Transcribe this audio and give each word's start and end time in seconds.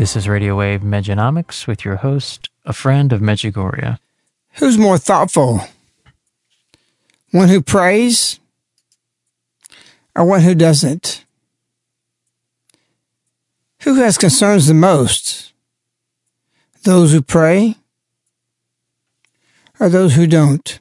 This 0.00 0.16
is 0.16 0.26
Radio 0.26 0.56
Wave 0.56 0.80
Mejanomics 0.80 1.66
with 1.66 1.84
your 1.84 1.96
host, 1.96 2.48
a 2.64 2.72
friend 2.72 3.12
of 3.12 3.20
Medjugorje. 3.20 3.98
Who's 4.54 4.78
more 4.78 4.96
thoughtful? 4.96 5.60
One 7.32 7.50
who 7.50 7.60
prays 7.60 8.40
or 10.16 10.24
one 10.24 10.40
who 10.40 10.54
doesn't? 10.54 11.26
Who 13.82 13.96
has 13.96 14.16
concerns 14.16 14.68
the 14.68 14.72
most? 14.72 15.52
Those 16.84 17.12
who 17.12 17.20
pray 17.20 17.76
or 19.78 19.90
those 19.90 20.14
who 20.14 20.26
don't? 20.26 20.80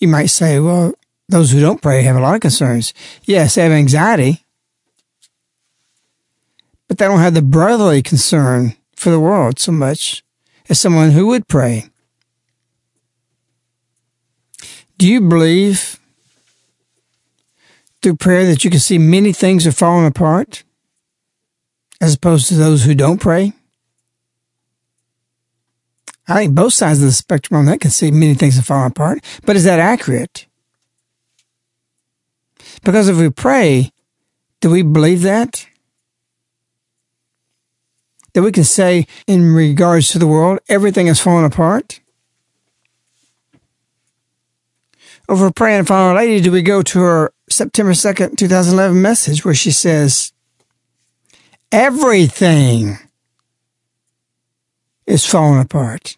You 0.00 0.08
might 0.08 0.30
say, 0.30 0.58
well, 0.58 0.94
those 1.28 1.52
who 1.52 1.60
don't 1.60 1.80
pray 1.80 2.02
have 2.02 2.16
a 2.16 2.20
lot 2.20 2.34
of 2.34 2.40
concerns. 2.40 2.92
Yes, 3.22 3.54
they 3.54 3.62
have 3.62 3.70
anxiety 3.70 4.44
but 6.90 6.98
they 6.98 7.06
don't 7.06 7.20
have 7.20 7.34
the 7.34 7.40
brotherly 7.40 8.02
concern 8.02 8.74
for 8.96 9.10
the 9.10 9.20
world 9.20 9.60
so 9.60 9.70
much 9.70 10.24
as 10.68 10.80
someone 10.80 11.12
who 11.12 11.28
would 11.28 11.46
pray. 11.46 11.84
Do 14.98 15.06
you 15.06 15.20
believe 15.20 16.00
through 18.02 18.16
prayer 18.16 18.44
that 18.46 18.64
you 18.64 18.70
can 18.70 18.80
see 18.80 18.98
many 18.98 19.32
things 19.32 19.68
are 19.68 19.72
falling 19.72 20.04
apart 20.04 20.64
as 22.00 22.14
opposed 22.14 22.48
to 22.48 22.54
those 22.54 22.82
who 22.82 22.96
don't 22.96 23.20
pray? 23.20 23.52
I 26.26 26.34
think 26.34 26.56
both 26.56 26.72
sides 26.72 26.98
of 26.98 27.06
the 27.06 27.12
spectrum 27.12 27.56
on 27.56 27.66
that 27.66 27.80
can 27.80 27.92
see 27.92 28.10
many 28.10 28.34
things 28.34 28.58
are 28.58 28.62
falling 28.62 28.90
apart, 28.90 29.22
but 29.46 29.54
is 29.54 29.62
that 29.62 29.78
accurate? 29.78 30.46
Because 32.82 33.08
if 33.08 33.16
we 33.16 33.30
pray, 33.30 33.92
do 34.60 34.70
we 34.70 34.82
believe 34.82 35.22
that? 35.22 35.68
That 38.32 38.42
we 38.42 38.52
can 38.52 38.64
say 38.64 39.06
in 39.26 39.52
regards 39.52 40.10
to 40.10 40.18
the 40.18 40.26
world, 40.26 40.60
everything 40.68 41.06
is 41.06 41.20
falling 41.20 41.44
apart? 41.44 42.00
Over 45.28 45.50
praying 45.50 45.84
for 45.84 45.94
Our 45.94 46.14
Lady, 46.14 46.40
do 46.40 46.50
we 46.50 46.62
go 46.62 46.82
to 46.82 47.00
her 47.00 47.32
September 47.48 47.92
2nd, 47.92 48.36
2011 48.36 49.00
message 49.00 49.44
where 49.44 49.54
she 49.54 49.70
says, 49.70 50.32
everything 51.72 52.98
is 55.06 55.26
falling 55.26 55.60
apart. 55.60 56.16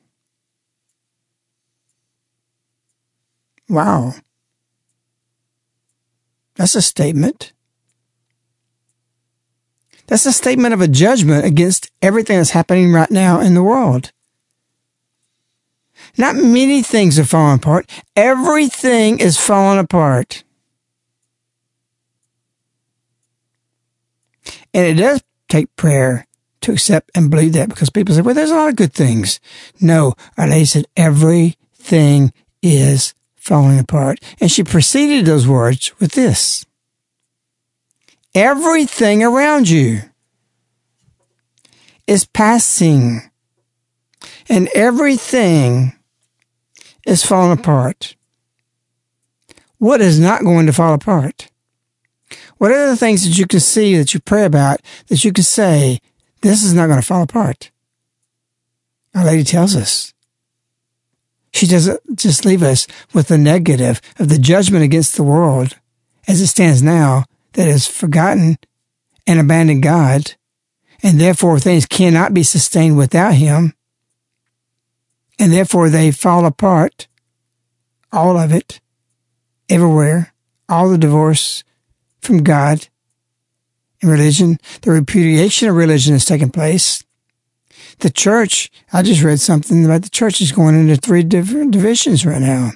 Wow. 3.68 4.14
That's 6.56 6.74
a 6.74 6.82
statement. 6.82 7.52
That's 10.12 10.26
a 10.26 10.32
statement 10.34 10.74
of 10.74 10.82
a 10.82 10.88
judgment 10.88 11.46
against 11.46 11.90
everything 12.02 12.36
that's 12.36 12.50
happening 12.50 12.92
right 12.92 13.10
now 13.10 13.40
in 13.40 13.54
the 13.54 13.62
world. 13.62 14.12
Not 16.18 16.36
many 16.36 16.82
things 16.82 17.18
are 17.18 17.24
falling 17.24 17.56
apart. 17.56 17.90
Everything 18.14 19.20
is 19.20 19.38
falling 19.38 19.78
apart. 19.78 20.44
And 24.74 24.84
it 24.84 25.02
does 25.02 25.22
take 25.48 25.74
prayer 25.76 26.26
to 26.60 26.72
accept 26.72 27.10
and 27.14 27.30
believe 27.30 27.54
that 27.54 27.70
because 27.70 27.88
people 27.88 28.14
say, 28.14 28.20
well, 28.20 28.34
there's 28.34 28.50
a 28.50 28.54
lot 28.54 28.68
of 28.68 28.76
good 28.76 28.92
things. 28.92 29.40
No, 29.80 30.12
Our 30.36 30.46
Lady 30.46 30.66
said, 30.66 30.84
everything 30.94 32.34
is 32.60 33.14
falling 33.34 33.78
apart. 33.78 34.18
And 34.42 34.50
she 34.50 34.62
preceded 34.62 35.24
those 35.24 35.48
words 35.48 35.98
with 35.98 36.12
this 36.12 36.66
everything 38.34 39.22
around 39.22 39.68
you 39.68 40.00
is 42.12 42.26
passing 42.26 43.22
and 44.46 44.68
everything 44.74 45.94
is 47.06 47.24
falling 47.24 47.58
apart. 47.58 48.16
What 49.78 50.02
is 50.02 50.20
not 50.20 50.44
going 50.44 50.66
to 50.66 50.74
fall 50.74 50.92
apart? 50.92 51.48
What 52.58 52.70
are 52.70 52.86
the 52.86 52.98
things 52.98 53.24
that 53.24 53.38
you 53.38 53.46
can 53.46 53.60
see 53.60 53.96
that 53.96 54.12
you 54.12 54.20
pray 54.20 54.44
about 54.44 54.82
that 55.08 55.24
you 55.24 55.32
can 55.32 55.42
say, 55.42 56.00
this 56.42 56.62
is 56.62 56.74
not 56.74 56.88
going 56.88 57.00
to 57.00 57.06
fall 57.06 57.22
apart? 57.22 57.70
Our 59.14 59.24
Lady 59.24 59.42
tells 59.42 59.74
us. 59.74 60.12
She 61.54 61.66
doesn't 61.66 62.18
just 62.18 62.44
leave 62.44 62.62
us 62.62 62.86
with 63.14 63.28
the 63.28 63.38
negative 63.38 64.02
of 64.18 64.28
the 64.28 64.38
judgment 64.38 64.84
against 64.84 65.16
the 65.16 65.22
world 65.22 65.78
as 66.28 66.42
it 66.42 66.48
stands 66.48 66.82
now 66.82 67.24
that 67.54 67.68
has 67.68 67.86
forgotten 67.86 68.58
and 69.26 69.40
abandoned 69.40 69.82
God, 69.82 70.34
and 71.02 71.20
therefore 71.20 71.58
things 71.58 71.86
cannot 71.86 72.34
be 72.34 72.42
sustained 72.42 72.96
without 72.96 73.34
Him, 73.34 73.74
and 75.38 75.52
therefore 75.52 75.90
they 75.90 76.10
fall 76.10 76.46
apart, 76.46 77.08
all 78.12 78.38
of 78.38 78.52
it, 78.52 78.80
everywhere, 79.68 80.32
all 80.68 80.88
the 80.88 80.98
divorce 80.98 81.64
from 82.20 82.42
God 82.42 82.88
and 84.00 84.10
religion, 84.10 84.58
the 84.82 84.90
repudiation 84.90 85.68
of 85.68 85.76
religion 85.76 86.12
has 86.12 86.24
taken 86.24 86.50
place. 86.50 87.04
The 88.00 88.10
church, 88.10 88.70
I 88.92 89.02
just 89.02 89.22
read 89.22 89.40
something 89.40 89.84
about 89.84 90.02
the 90.02 90.10
church 90.10 90.40
is 90.40 90.52
going 90.52 90.74
into 90.74 90.96
three 90.96 91.22
different 91.22 91.70
divisions 91.70 92.26
right 92.26 92.40
now. 92.40 92.72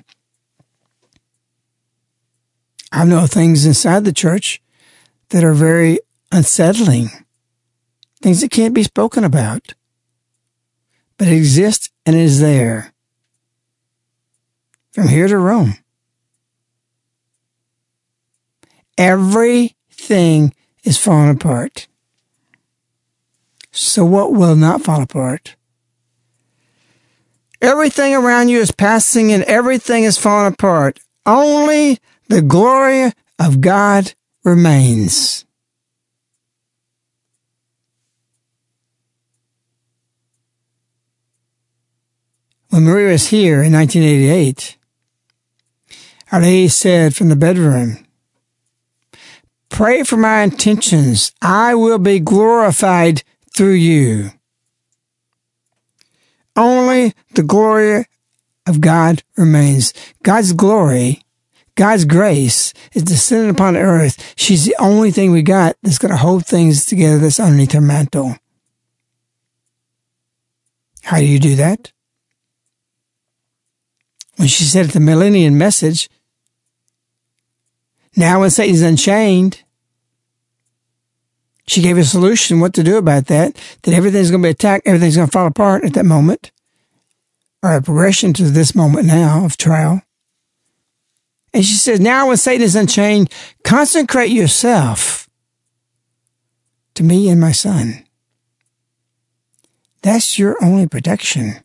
I 2.93 3.05
know 3.05 3.26
things 3.26 3.67
inside 3.67 4.05
the 4.05 4.12
church 4.12 4.62
that 5.31 5.44
are 5.44 5.52
very 5.52 5.99
unsettling, 6.31 7.11
things 8.22 8.40
that 8.40 8.50
can't 8.50 8.74
be 8.74 8.82
spoken 8.82 9.24
about, 9.24 9.74
but 11.18 11.28
it 11.28 11.36
exists 11.36 11.90
and 12.04 12.16
is 12.16 12.40
there. 12.40 12.92
From 14.92 15.08
here 15.08 15.28
to 15.28 15.38
Rome. 15.38 15.76
Everything 18.96 20.54
is 20.84 20.98
falling 20.98 21.30
apart. 21.30 21.86
So 23.72 24.04
what 24.04 24.32
will 24.32 24.56
not 24.56 24.82
fall 24.82 25.02
apart? 25.02 25.56
Everything 27.60 28.14
around 28.14 28.48
you 28.48 28.60
is 28.60 28.70
passing 28.70 29.32
and 29.32 29.42
everything 29.44 30.04
is 30.04 30.19
falling 30.19 30.52
apart. 30.52 31.00
Only 31.24 31.98
the 32.28 32.42
glory 32.42 33.12
of 33.38 33.60
God 33.60 34.14
remains. 34.44 35.45
When 42.76 42.84
Marie 42.84 43.11
was 43.11 43.28
here 43.28 43.62
in 43.62 43.73
1988, 43.73 44.76
Our 46.31 46.43
Lady 46.43 46.69
said 46.69 47.17
from 47.17 47.31
the 47.31 47.34
bedroom, 47.34 48.06
Pray 49.70 50.02
for 50.02 50.19
my 50.19 50.43
intentions. 50.43 51.32
I 51.40 51.75
will 51.75 51.96
be 51.96 52.20
glorified 52.20 53.23
through 53.56 53.81
you. 53.81 54.32
Only 56.55 57.14
the 57.32 57.44
glory 57.44 58.05
of 58.67 58.82
God 58.82 59.22
remains. 59.38 59.94
God's 60.22 60.52
glory, 60.52 61.22
God's 61.76 62.05
grace 62.05 62.75
is 62.93 63.05
descending 63.05 63.49
upon 63.49 63.79
earth. 63.79 64.34
She's 64.37 64.67
the 64.67 64.76
only 64.79 65.11
thing 65.12 65.31
we 65.31 65.40
got 65.40 65.76
that's 65.82 65.96
going 65.96 66.12
to 66.12 66.19
hold 66.19 66.44
things 66.44 66.84
together 66.84 67.17
that's 67.17 67.40
underneath 67.40 67.72
her 67.72 67.81
mantle. 67.81 68.37
How 71.05 71.17
do 71.17 71.25
you 71.25 71.38
do 71.38 71.55
that? 71.55 71.90
When 74.36 74.48
she 74.48 74.64
said 74.64 74.86
the 74.86 75.00
millennium 75.00 75.56
message, 75.58 76.08
now 78.16 78.40
when 78.40 78.50
Satan's 78.50 78.82
unchained, 78.82 79.62
she 81.66 81.82
gave 81.82 81.98
a 81.98 82.04
solution 82.04 82.60
what 82.60 82.74
to 82.74 82.82
do 82.82 82.96
about 82.96 83.26
that, 83.26 83.56
that 83.82 83.94
everything's 83.94 84.30
going 84.30 84.42
to 84.42 84.46
be 84.46 84.50
attacked, 84.50 84.86
everything's 84.86 85.16
going 85.16 85.28
to 85.28 85.32
fall 85.32 85.46
apart 85.46 85.84
at 85.84 85.94
that 85.94 86.04
moment, 86.04 86.52
or 87.62 87.74
a 87.74 87.82
progression 87.82 88.32
to 88.34 88.44
this 88.44 88.74
moment 88.74 89.06
now 89.06 89.44
of 89.44 89.56
trial. 89.56 90.02
And 91.52 91.64
she 91.64 91.74
says, 91.74 91.98
now 91.98 92.28
when 92.28 92.36
Satan 92.36 92.62
is 92.62 92.76
unchained, 92.76 93.32
consecrate 93.64 94.30
yourself 94.30 95.28
to 96.94 97.02
me 97.02 97.28
and 97.30 97.40
my 97.40 97.52
son. 97.52 98.04
That's 100.02 100.38
your 100.38 100.62
only 100.62 100.86
protection. 100.86 101.56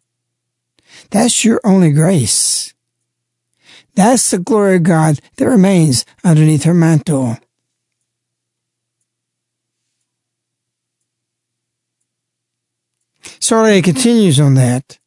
That's 1.12 1.46
your 1.46 1.62
only 1.64 1.92
grace. 1.92 2.74
That's 3.96 4.32
the 4.32 4.40
glory 4.40 4.78
of 4.78 4.84
God 4.84 5.20
that 5.36 5.48
remains 5.48 6.06
underneath 6.24 6.64
her 6.64 6.74
mantle. 6.74 7.38
So 13.40 13.64
it 13.66 13.84
continues 13.84 14.40
on 14.40 14.54
that. 14.56 14.98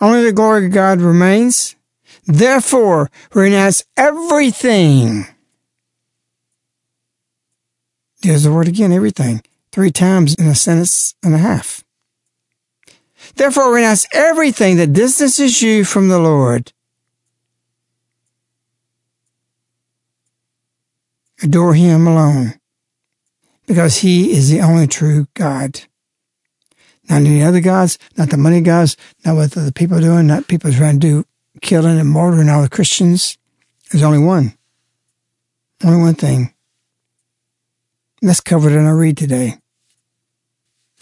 Only 0.00 0.24
the 0.24 0.32
glory 0.32 0.66
of 0.66 0.72
God 0.72 1.00
remains. 1.00 1.74
Therefore, 2.24 3.10
renounce 3.34 3.84
everything. 3.96 5.26
There's 8.22 8.44
the 8.44 8.52
word 8.52 8.68
again, 8.68 8.92
everything, 8.92 9.42
three 9.72 9.90
times 9.90 10.36
in 10.36 10.46
a 10.46 10.54
sentence 10.54 11.16
and 11.24 11.34
a 11.34 11.38
half. 11.38 11.82
Therefore, 13.34 13.74
renounce 13.74 14.06
everything 14.12 14.76
that 14.76 14.92
distances 14.92 15.62
you 15.62 15.84
from 15.84 16.08
the 16.08 16.18
Lord. 16.18 16.72
Adore 21.42 21.74
Him 21.74 22.06
alone, 22.06 22.54
because 23.66 23.98
He 23.98 24.32
is 24.32 24.48
the 24.48 24.60
only 24.60 24.86
true 24.86 25.26
God. 25.34 25.80
Not 27.08 27.22
any 27.22 27.42
other 27.42 27.60
gods, 27.60 27.98
not 28.16 28.30
the 28.30 28.36
money 28.36 28.60
gods, 28.60 28.96
not 29.24 29.34
what 29.34 29.50
the 29.52 29.72
people 29.74 29.98
are 29.98 30.00
doing, 30.00 30.28
not 30.28 30.46
people 30.46 30.72
trying 30.72 31.00
to 31.00 31.06
do 31.06 31.26
killing 31.60 31.98
and 31.98 32.08
murdering 32.08 32.48
all 32.48 32.62
the 32.62 32.68
Christians. 32.68 33.38
There's 33.90 34.04
only 34.04 34.18
one. 34.18 34.56
Only 35.84 36.00
one 36.00 36.14
thing. 36.14 36.54
That's 38.20 38.40
covered 38.40 38.72
in 38.72 38.86
our 38.86 38.96
read 38.96 39.16
today. 39.16 39.58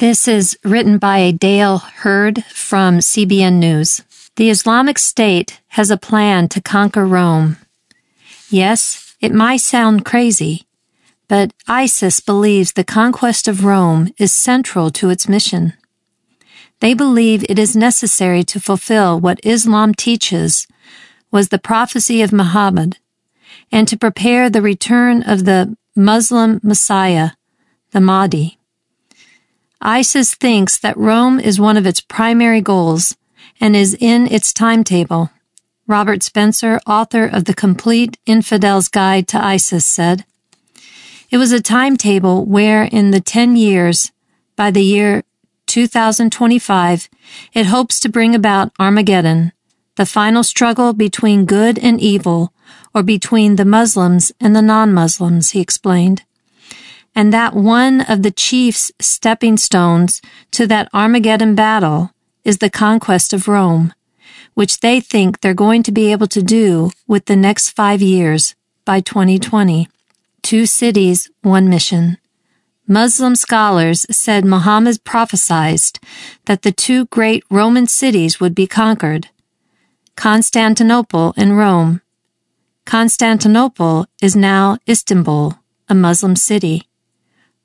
This 0.01 0.27
is 0.27 0.59
written 0.65 0.97
by 0.97 1.31
Dale 1.31 1.77
Hurd 1.77 2.43
from 2.45 3.01
CBN 3.01 3.59
News. 3.59 4.01
The 4.37 4.49
Islamic 4.49 4.99
State 4.99 5.61
has 5.77 5.91
a 5.91 5.99
plan 5.99 6.49
to 6.49 6.63
conquer 6.63 7.07
Rome. 7.07 7.59
Yes, 8.49 9.15
it 9.21 9.31
might 9.31 9.59
sound 9.59 10.07
crazy, 10.07 10.67
but 11.29 11.53
ISIS 11.69 12.21
believes 12.21 12.73
the 12.73 12.83
conquest 12.83 13.47
of 13.47 13.63
Rome 13.63 14.09
is 14.17 14.33
central 14.33 14.89
to 14.93 15.11
its 15.11 15.29
mission. 15.29 15.75
They 16.81 16.95
believe 16.95 17.45
it 17.47 17.59
is 17.59 17.77
necessary 17.77 18.43
to 18.45 18.59
fulfill 18.59 19.21
what 19.21 19.45
Islam 19.45 19.93
teaches 19.93 20.67
was 21.31 21.51
the 21.51 21.59
prophecy 21.59 22.23
of 22.23 22.33
Muhammad 22.33 22.97
and 23.71 23.87
to 23.87 23.99
prepare 23.99 24.49
the 24.49 24.63
return 24.63 25.23
of 25.25 25.45
the 25.45 25.77
Muslim 25.95 26.59
Messiah, 26.63 27.33
the 27.91 28.01
Mahdi. 28.01 28.60
ISIS 29.83 30.35
thinks 30.35 30.77
that 30.79 30.97
Rome 30.97 31.41
is 31.41 31.59
one 31.59 31.79
of 31.79 31.87
its 31.87 32.01
primary 32.01 32.61
goals 32.61 33.17
and 33.61 33.75
is 33.75 33.97
in 33.99 34.27
its 34.27 34.53
timetable. 34.53 35.31
Robert 35.87 36.23
Spencer, 36.23 36.81
author 36.87 37.25
of 37.25 37.47
The 37.47 37.55
Complete 37.55 38.19
Infidel's 38.27 38.89
Guide 38.89 39.27
to 39.29 39.43
ISIS, 39.43 39.87
said, 39.87 40.25
It 41.31 41.39
was 41.39 41.51
a 41.51 41.63
timetable 41.63 42.45
where 42.45 42.85
in 42.85 43.11
the 43.11 43.21
10 43.21 43.57
years, 43.57 44.13
by 44.55 44.71
the 44.71 44.83
year 44.83 45.25
2025, 45.67 47.09
it 47.55 47.67
hopes 47.67 48.01
to 48.01 48.09
bring 48.09 48.35
about 48.35 48.73
Armageddon, 48.79 49.53
the 49.97 50.05
final 50.07 50.43
struggle 50.43 50.93
between 50.93 51.47
good 51.47 51.79
and 51.79 52.01
evil, 52.01 52.53
or 52.95 53.03
between 53.03 53.57
the 53.57 53.65
Muslims 53.65 54.31
and 54.39 54.55
the 54.55 54.63
non-Muslims, 54.63 55.51
he 55.51 55.61
explained. 55.61 56.23
And 57.15 57.33
that 57.33 57.55
one 57.55 58.03
of 58.03 58.23
the 58.23 58.31
chief's 58.31 58.93
stepping 59.01 59.57
stones 59.57 60.23
to 60.53 60.67
that 60.69 60.89
Armageddon 60.95 61.55
battle 61.55 62.13
is 62.45 62.59
the 62.59 62.71
conquest 62.71 63.33
of 63.33 63.49
Rome, 63.49 63.93
which 64.55 64.81
they 64.81 65.01
think 65.01 65.41
they're 65.41 65.55
going 65.55 65.83
to 65.85 65.93
be 65.93 66.13
able 66.13 66.29
to 66.29 66.43
do 66.43 66.91
with 67.07 67.27
the 67.27 67.37
next 67.37 67.71
five 67.71 68.01
years 68.01 68.55
by 68.85 69.01
2020. 69.01 69.89
Two 70.43 70.67
cities, 70.67 71.31
one 71.43 71.69
mission. 71.69 72.19
Muslim 72.87 73.37
scholars 73.37 74.05
said 74.11 74.45
Muhammad 74.45 75.05
prophesied 75.05 76.01
that 76.47 76.63
the 76.63 76.73
two 76.73 77.07
great 77.07 77.45
Roman 77.49 77.87
cities 77.87 78.41
would 78.41 78.55
be 78.55 78.67
conquered 78.67 79.29
Constantinople 80.17 81.33
and 81.37 81.57
Rome. 81.57 82.03
Constantinople 82.85 84.07
is 84.21 84.35
now 84.35 84.77
Istanbul, 84.89 85.55
a 85.89 85.95
Muslim 85.95 86.35
city. 86.35 86.90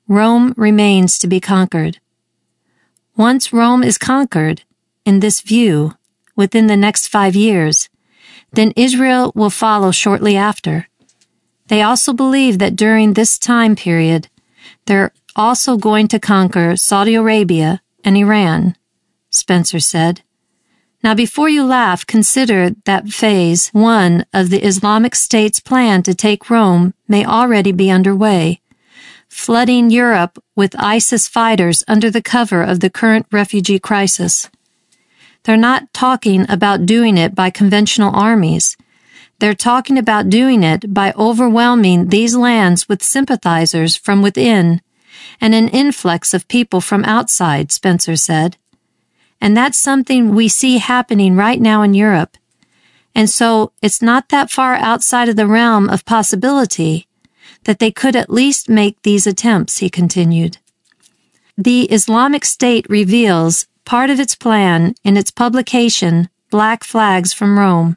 Rome 0.08 0.54
remains 0.56 1.18
to 1.18 1.26
be 1.26 1.40
conquered. 1.40 1.98
Once 3.16 3.52
Rome 3.52 3.82
is 3.82 3.98
conquered, 3.98 4.62
in 5.04 5.20
this 5.20 5.40
view, 5.40 5.94
within 6.36 6.66
the 6.66 6.76
next 6.76 7.08
five 7.08 7.34
years, 7.34 7.88
then 8.52 8.72
Israel 8.76 9.32
will 9.34 9.50
follow 9.50 9.90
shortly 9.90 10.36
after. 10.36 10.88
They 11.68 11.82
also 11.82 12.12
believe 12.12 12.58
that 12.58 12.76
during 12.76 13.12
this 13.12 13.38
time 13.38 13.74
period, 13.74 14.28
they're 14.86 15.12
also 15.34 15.76
going 15.76 16.08
to 16.08 16.20
conquer 16.20 16.76
Saudi 16.76 17.14
Arabia 17.14 17.80
and 18.04 18.16
Iran, 18.16 18.76
Spencer 19.30 19.80
said. 19.80 20.22
Now, 21.02 21.14
before 21.14 21.48
you 21.48 21.64
laugh, 21.64 22.06
consider 22.06 22.70
that 22.84 23.08
phase 23.08 23.68
one 23.68 24.24
of 24.32 24.50
the 24.50 24.64
Islamic 24.64 25.14
State's 25.14 25.60
plan 25.60 26.02
to 26.04 26.14
take 26.14 26.50
Rome 26.50 26.94
may 27.06 27.24
already 27.24 27.72
be 27.72 27.90
underway, 27.90 28.60
flooding 29.28 29.90
Europe 29.90 30.42
with 30.54 30.74
ISIS 30.78 31.28
fighters 31.28 31.84
under 31.86 32.10
the 32.10 32.22
cover 32.22 32.62
of 32.62 32.80
the 32.80 32.90
current 32.90 33.26
refugee 33.30 33.78
crisis. 33.78 34.50
They're 35.44 35.56
not 35.56 35.92
talking 35.92 36.44
about 36.50 36.86
doing 36.86 37.16
it 37.16 37.34
by 37.34 37.50
conventional 37.50 38.14
armies. 38.14 38.76
They're 39.38 39.54
talking 39.54 39.98
about 39.98 40.30
doing 40.30 40.62
it 40.62 40.92
by 40.92 41.12
overwhelming 41.12 42.08
these 42.08 42.34
lands 42.34 42.88
with 42.88 43.02
sympathizers 43.02 43.94
from 43.94 44.22
within 44.22 44.80
and 45.40 45.54
an 45.54 45.68
influx 45.68 46.32
of 46.32 46.48
people 46.48 46.80
from 46.80 47.04
outside, 47.04 47.70
Spencer 47.70 48.16
said. 48.16 48.56
And 49.40 49.56
that's 49.56 49.78
something 49.78 50.34
we 50.34 50.48
see 50.48 50.78
happening 50.78 51.36
right 51.36 51.60
now 51.60 51.82
in 51.82 51.94
Europe. 51.94 52.36
And 53.14 53.28
so 53.30 53.72
it's 53.82 54.02
not 54.02 54.30
that 54.30 54.50
far 54.50 54.74
outside 54.74 55.28
of 55.28 55.36
the 55.36 55.46
realm 55.46 55.88
of 55.88 56.04
possibility 56.04 57.05
that 57.66 57.80
they 57.80 57.90
could 57.90 58.14
at 58.14 58.30
least 58.30 58.68
make 58.68 59.02
these 59.02 59.26
attempts, 59.26 59.78
he 59.78 59.90
continued. 59.90 60.58
The 61.58 61.82
Islamic 61.92 62.44
State 62.44 62.86
reveals 62.88 63.66
part 63.84 64.08
of 64.08 64.20
its 64.20 64.36
plan 64.36 64.94
in 65.02 65.16
its 65.16 65.32
publication, 65.32 66.28
Black 66.50 66.84
Flags 66.84 67.32
from 67.32 67.58
Rome. 67.58 67.96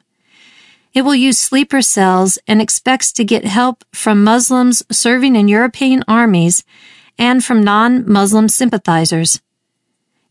It 0.92 1.02
will 1.02 1.14
use 1.14 1.38
sleeper 1.38 1.82
cells 1.82 2.36
and 2.48 2.60
expects 2.60 3.12
to 3.12 3.24
get 3.24 3.44
help 3.44 3.84
from 3.92 4.24
Muslims 4.24 4.82
serving 4.90 5.36
in 5.36 5.46
European 5.46 6.02
armies 6.08 6.64
and 7.16 7.44
from 7.44 7.62
non-Muslim 7.62 8.48
sympathizers. 8.48 9.40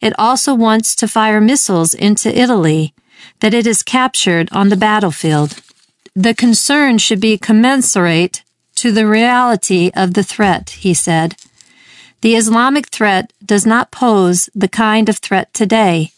It 0.02 0.14
also 0.20 0.54
wants 0.54 0.96
to 0.98 1.08
fire 1.08 1.40
missiles 1.40 1.94
into 1.94 2.38
Italy 2.38 2.94
that 3.40 3.54
it 3.54 3.66
has 3.66 3.84
captured 3.84 4.50
on 4.52 4.68
the 4.68 4.78
battlefield. 4.78 5.62
The 6.14 6.34
concern 6.34 6.98
should 6.98 7.22
be 7.22 7.38
commensurate 7.38 8.44
to 8.80 8.92
the 8.92 9.08
reality 9.08 9.92
of 9.96 10.14
the 10.14 10.24
threat, 10.24 10.72
he 10.82 10.94
said. 10.94 11.36
The 12.22 12.36
Islamic 12.36 12.88
threat 12.88 13.32
does 13.46 13.66
not 13.66 13.92
pose 13.92 14.50
the 14.54 14.68
kind 14.68 15.10
of 15.10 15.18
threat 15.18 15.54
today. 15.54 16.12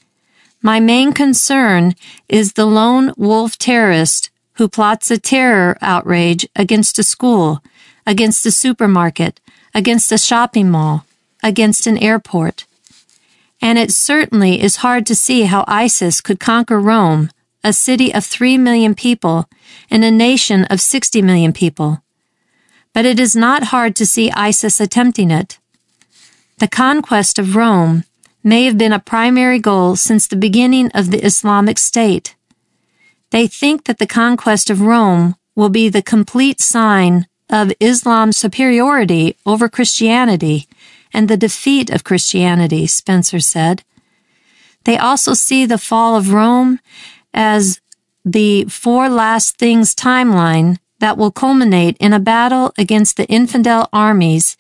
My 0.62 0.80
main 0.80 1.14
concern 1.14 1.96
is 2.28 2.54
the 2.54 2.66
lone 2.66 3.14
wolf 3.18 3.58
terrorist 3.58 4.30
who 4.54 4.68
plots 4.68 5.12
a 5.12 5.18
terror 5.18 5.78
outrage 5.82 6.48
against 6.56 7.00
a 7.00 7.04
school, 7.04 7.64
against 8.06 8.46
a 8.46 8.52
supermarket, 8.52 9.40
against 9.74 10.12
a 10.12 10.18
shopping 10.18 10.70
mall, 10.70 11.06
against 11.44 11.88
an 11.88 11.98
airport 11.98 12.66
and 13.62 13.78
it 13.78 13.92
certainly 13.92 14.62
is 14.62 14.78
hard 14.78 15.06
to 15.06 15.16
see 15.16 15.44
how 15.44 15.64
ISIS 15.68 16.20
could 16.20 16.40
conquer 16.40 16.80
Rome, 16.80 17.30
a 17.64 17.72
city 17.72 18.14
of 18.14 18.26
3 18.26 18.58
million 18.58 18.96
people 18.96 19.48
and 19.90 20.04
a 20.04 20.10
nation 20.10 20.66
of 20.66 20.82
60 20.82 21.22
million 21.22 21.54
people. 21.54 22.02
But 22.94 23.06
it 23.06 23.20
is 23.20 23.36
not 23.36 23.66
hard 23.66 23.96
to 23.98 24.06
see 24.06 24.32
ISIS 24.32 24.80
attempting 24.80 25.32
it. 25.32 25.60
The 26.60 26.68
conquest 26.68 27.40
of 27.40 27.56
Rome 27.56 28.04
may 28.44 28.66
have 28.66 28.78
been 28.78 28.94
a 28.94 29.00
primary 29.00 29.60
goal 29.60 29.96
since 29.96 30.28
the 30.28 30.36
beginning 30.36 30.92
of 30.92 31.12
the 31.12 31.24
Islamic 31.26 31.78
State. 31.78 32.36
They 33.32 33.48
think 33.48 33.86
that 33.86 33.98
the 33.98 34.08
conquest 34.08 34.70
of 34.70 34.82
Rome 34.82 35.36
will 35.56 35.70
be 35.70 35.90
the 35.90 36.02
complete 36.02 36.60
sign 36.60 37.28
of 37.50 37.72
Islam's 37.80 38.38
superiority 38.38 39.38
over 39.46 39.70
Christianity 39.70 40.68
and 41.14 41.28
the 41.28 41.38
defeat 41.38 41.90
of 41.90 42.04
Christianity, 42.04 42.88
Spencer 42.88 43.40
said. 43.40 43.84
They 44.86 44.98
also 44.98 45.34
see 45.34 45.66
the 45.66 45.78
fall 45.78 46.16
of 46.16 46.34
Rome 46.34 46.80
as 47.34 47.80
the 48.26 48.66
four 48.66 49.10
last 49.10 49.58
things 49.58 49.96
timeline 49.96 50.78
that 51.02 51.18
will 51.18 51.32
culminate 51.32 51.98
in 52.00 52.14
a 52.14 52.20
battle 52.20 52.72
against 52.78 53.18
the 53.18 53.28
infidel 53.28 53.90
armies 53.92 54.56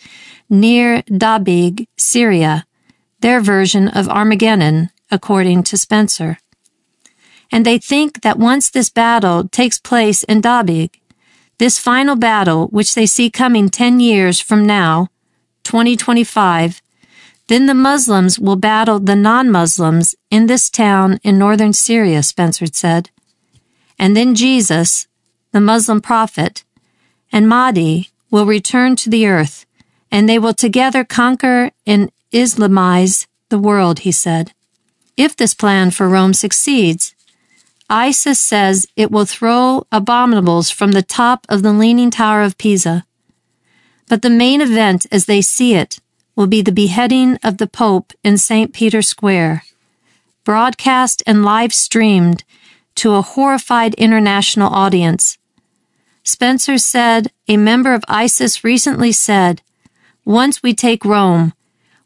near 0.50 1.01
Dabiq, 1.03 1.88
Syria, 1.98 2.65
their 3.21 3.39
version 3.39 3.88
of 3.88 4.10
Armageddon, 4.10 4.89
according 5.10 5.63
to 5.63 5.77
Spencer. 5.77 6.39
And 7.51 7.65
they 7.65 7.77
think 7.77 8.21
that 8.21 8.39
once 8.39 8.69
this 8.69 8.89
battle 8.89 9.48
takes 9.50 9.79
place 9.79 10.24
in 10.24 10.41
Dabiq, 10.41 11.00
this 11.60 11.77
final 11.77 12.15
battle, 12.15 12.67
which 12.67 12.95
they 12.95 13.05
see 13.05 13.29
coming 13.29 13.69
10 13.69 14.00
years 14.00 14.39
from 14.39 14.65
now, 14.65 15.10
2025, 15.63 16.81
then 17.50 17.67
the 17.67 17.75
Muslims 17.75 18.39
will 18.39 18.55
battle 18.55 19.00
the 19.00 19.15
non-Muslims 19.15 20.15
in 20.31 20.48
this 20.48 20.69
town 20.71 21.19
in 21.24 21.38
northern 21.38 21.74
Syria, 21.74 22.24
Spencer 22.24 22.65
said. 22.65 23.12
And 24.00 24.17
then 24.17 24.33
Jesus, 24.33 25.07
the 25.51 25.62
Muslim 25.62 26.01
prophet, 26.01 26.63
and 27.31 27.48
Mahdi 27.48 28.10
will 28.29 28.46
return 28.46 28.96
to 28.98 29.10
the 29.10 29.27
earth, 29.27 29.65
and 30.12 30.27
they 30.27 30.39
will 30.39 30.53
together 30.53 31.03
conquer 31.03 31.72
and 31.86 32.12
Islamize 32.31 33.27
the 33.50 33.60
world, 33.60 34.00
he 34.00 34.12
said. 34.12 34.53
If 35.17 35.36
this 35.36 35.53
plan 35.53 35.91
for 35.91 36.08
Rome 36.08 36.34
succeeds, 36.34 37.13
ISIS 37.89 38.39
says 38.39 38.88
it 38.96 39.12
will 39.12 39.25
throw 39.25 39.86
abominables 39.91 40.72
from 40.72 40.93
the 40.93 41.03
top 41.03 41.46
of 41.50 41.62
the 41.62 41.74
Leaning 41.74 42.10
Tower 42.10 42.41
of 42.41 42.58
Pisa. 42.58 43.05
But 44.08 44.22
the 44.22 44.29
main 44.29 44.62
event, 44.62 45.05
as 45.12 45.25
they 45.25 45.41
see 45.41 45.75
it, 45.75 46.00
will 46.36 46.48
be 46.48 46.62
the 46.62 46.72
beheading 46.72 47.38
of 47.43 47.58
the 47.58 47.67
Pope 47.67 48.13
in 48.24 48.38
St. 48.38 48.74
Peter's 48.74 49.10
Square, 49.10 49.63
broadcast 50.46 51.22
and 51.27 51.43
live 51.43 51.74
streamed 51.74 52.46
to 52.96 53.13
a 53.13 53.22
horrified 53.22 53.93
international 53.96 54.74
audience. 54.74 55.38
Spencer 56.24 56.78
said, 56.78 57.32
a 57.48 57.58
member 57.58 57.94
of 57.94 58.04
ISIS 58.08 58.63
recently 58.63 59.12
said, 59.12 59.62
once 60.24 60.62
we 60.62 60.74
take 60.74 61.04
Rome, 61.04 61.54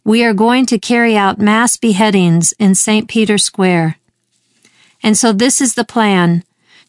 we 0.03 0.23
are 0.23 0.33
going 0.33 0.65
to 0.67 0.79
carry 0.79 1.17
out 1.17 1.39
mass 1.39 1.77
beheadings 1.77 2.53
in 2.53 2.75
St. 2.75 3.09
Peter's 3.09 3.43
Square. 3.43 3.97
And 5.03 5.17
so 5.17 5.33
this 5.33 5.59
is 5.59 5.75
the 5.75 5.83
plan, 5.83 6.43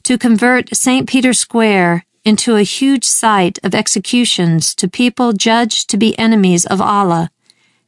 to 0.04 0.16
convert 0.16 0.74
St. 0.76 1.08
Peter's 1.08 1.38
Square 1.38 2.06
into 2.24 2.56
a 2.56 2.62
huge 2.62 3.04
site 3.04 3.58
of 3.64 3.74
executions 3.74 4.74
to 4.74 4.88
people 4.88 5.32
judged 5.32 5.90
to 5.90 5.96
be 5.96 6.18
enemies 6.18 6.64
of 6.66 6.80
Allah, 6.80 7.30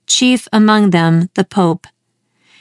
chief 0.06 0.48
among 0.52 0.90
them 0.90 1.28
the 1.34 1.44
Pope, 1.44 1.86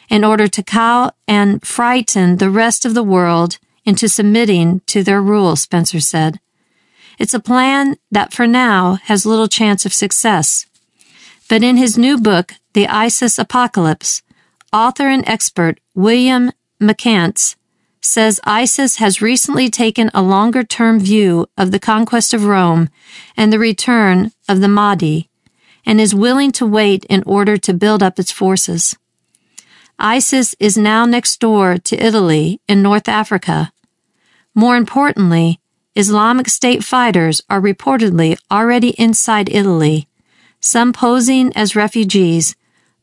in 0.10 0.24
order 0.24 0.48
to 0.48 0.63
cow 0.63 1.12
and 1.27 1.65
frighten 1.65 2.38
the 2.38 2.50
rest 2.50 2.86
of 2.86 2.93
the 2.93 3.03
world 3.03 3.57
into 3.86 4.07
submitting 4.07 4.81
to 4.88 5.03
their 5.03 5.22
rule, 5.22 5.55
Spencer 5.55 6.00
said. 6.00 6.39
It's 7.17 7.33
a 7.33 7.39
plan 7.39 7.97
that 8.12 8.33
for 8.33 8.45
now 8.45 9.00
has 9.03 9.25
little 9.25 9.47
chance 9.47 9.86
of 9.86 9.93
success. 9.93 10.65
But 11.50 11.63
in 11.63 11.77
his 11.77 11.97
new 11.97 12.17
book, 12.17 12.53
The 12.74 12.88
ISIS 12.88 13.39
Apocalypse, 13.39 14.21
author 14.71 15.07
and 15.07 15.27
expert 15.27 15.79
William 15.95 16.51
McCants 16.79 17.55
says 18.01 18.39
ISIS 18.43 18.97
has 18.97 19.21
recently 19.21 19.69
taken 19.69 20.12
a 20.13 20.21
longer 20.21 20.63
term 20.63 21.00
view 21.00 21.47
of 21.57 21.71
the 21.71 21.79
conquest 21.79 22.33
of 22.33 22.45
Rome 22.45 22.89
and 23.36 23.51
the 23.51 23.59
return 23.59 24.31
of 24.47 24.62
the 24.62 24.67
Mahdi, 24.67 25.29
and 25.86 26.00
is 26.00 26.13
willing 26.13 26.51
to 26.51 26.65
wait 26.65 27.03
in 27.05 27.24
order 27.25 27.57
to 27.57 27.74
build 27.74 28.03
up 28.03 28.19
its 28.19 28.31
forces. 28.31 28.95
ISIS 29.97 30.55
is 30.59 30.77
now 30.77 31.05
next 31.05 31.39
door 31.39 31.77
to 31.79 31.97
Italy 31.97 32.62
in 32.67 32.83
North 32.83 33.09
Africa. 33.09 33.71
More 34.53 34.77
importantly, 34.77 35.59
Islamic 35.97 36.47
State 36.47 36.83
fighters 36.83 37.41
are 37.49 37.59
reportedly 37.59 38.37
already 38.51 38.89
inside 38.99 39.49
Italy, 39.49 40.07
some 40.59 40.93
posing 40.93 41.51
as 41.55 41.75
refugees, 41.75 42.55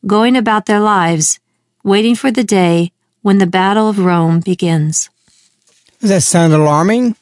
going 0.07 0.37
about 0.37 0.65
their 0.65 0.79
lives, 0.79 1.41
waiting 1.83 2.15
for 2.15 2.31
the 2.31 2.45
day 2.45 2.93
when 3.21 3.37
the 3.37 3.45
Battle 3.45 3.89
of 3.89 3.99
Rome 3.99 4.39
begins. 4.39 5.09
Does 5.99 6.09
that 6.09 6.23
sound 6.23 6.53
alarming? 6.53 7.17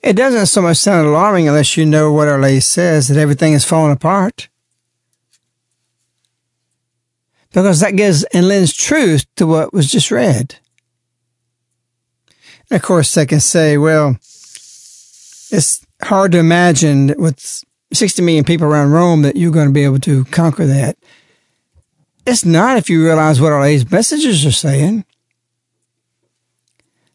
It 0.00 0.14
doesn't 0.14 0.46
so 0.46 0.62
much 0.62 0.76
sound 0.76 1.08
alarming 1.08 1.48
unless 1.48 1.76
you 1.76 1.84
know 1.84 2.12
what 2.12 2.28
Our 2.28 2.40
Lady 2.40 2.60
says 2.60 3.08
that 3.08 3.18
everything 3.18 3.52
is 3.52 3.64
falling 3.64 3.92
apart. 3.92 4.48
Because 7.52 7.80
that 7.80 7.96
gives 7.96 8.22
and 8.32 8.46
lends 8.46 8.72
truth 8.72 9.26
to 9.34 9.46
what 9.48 9.72
was 9.72 9.90
just 9.90 10.12
read. 10.12 10.60
Of 12.70 12.82
course, 12.82 13.14
they 13.14 13.26
can 13.26 13.40
say, 13.40 13.76
well, 13.78 14.16
it's 15.50 15.84
hard 16.02 16.32
to 16.32 16.38
imagine 16.38 17.14
with 17.18 17.64
60 17.92 18.22
million 18.22 18.44
people 18.44 18.66
around 18.66 18.92
Rome 18.92 19.22
that 19.22 19.36
you're 19.36 19.50
going 19.50 19.66
to 19.66 19.72
be 19.72 19.84
able 19.84 19.98
to 20.00 20.24
conquer 20.26 20.66
that. 20.66 20.96
It's 22.26 22.44
not 22.44 22.76
if 22.76 22.88
you 22.88 23.04
realize 23.04 23.40
what 23.40 23.52
all 23.52 23.64
these 23.64 23.90
messages 23.90 24.46
are 24.46 24.52
saying. 24.52 25.04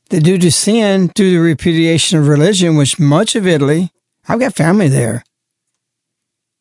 That 0.09 0.23
due 0.23 0.37
to 0.37 0.51
sin, 0.51 1.07
due 1.15 1.31
to 1.31 1.37
the 1.37 1.43
repudiation 1.43 2.19
of 2.19 2.27
religion, 2.27 2.75
which 2.75 2.99
much 2.99 3.35
of 3.35 3.47
Italy, 3.47 3.91
I've 4.27 4.39
got 4.39 4.55
family 4.55 4.87
there. 4.87 5.23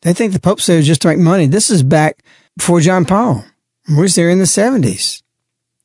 They 0.02 0.12
think 0.12 0.32
the 0.32 0.40
Pope's 0.40 0.66
there 0.66 0.82
just 0.82 1.02
to 1.02 1.08
make 1.08 1.18
money. 1.18 1.46
This 1.46 1.70
is 1.70 1.82
back 1.82 2.22
before 2.56 2.80
John 2.80 3.04
Paul. 3.04 3.44
We 3.88 4.02
was 4.02 4.14
there 4.14 4.30
in 4.30 4.38
the 4.38 4.44
70s, 4.44 5.22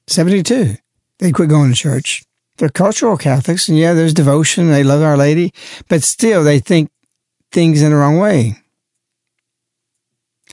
72. 0.08 0.76
they 1.18 1.32
quit 1.32 1.50
going 1.50 1.70
to 1.70 1.76
church. 1.76 2.24
They're 2.60 2.68
cultural 2.68 3.16
Catholics, 3.16 3.70
and 3.70 3.78
yeah, 3.78 3.94
there's 3.94 4.14
devotion. 4.14 4.70
They 4.70 4.84
love 4.84 5.02
Our 5.02 5.16
Lady, 5.16 5.54
but 5.88 6.04
still, 6.04 6.44
they 6.44 6.60
think 6.60 6.92
things 7.54 7.82
in 7.82 7.92
the 7.92 7.96
wrong 7.96 8.18
way. 8.18 8.58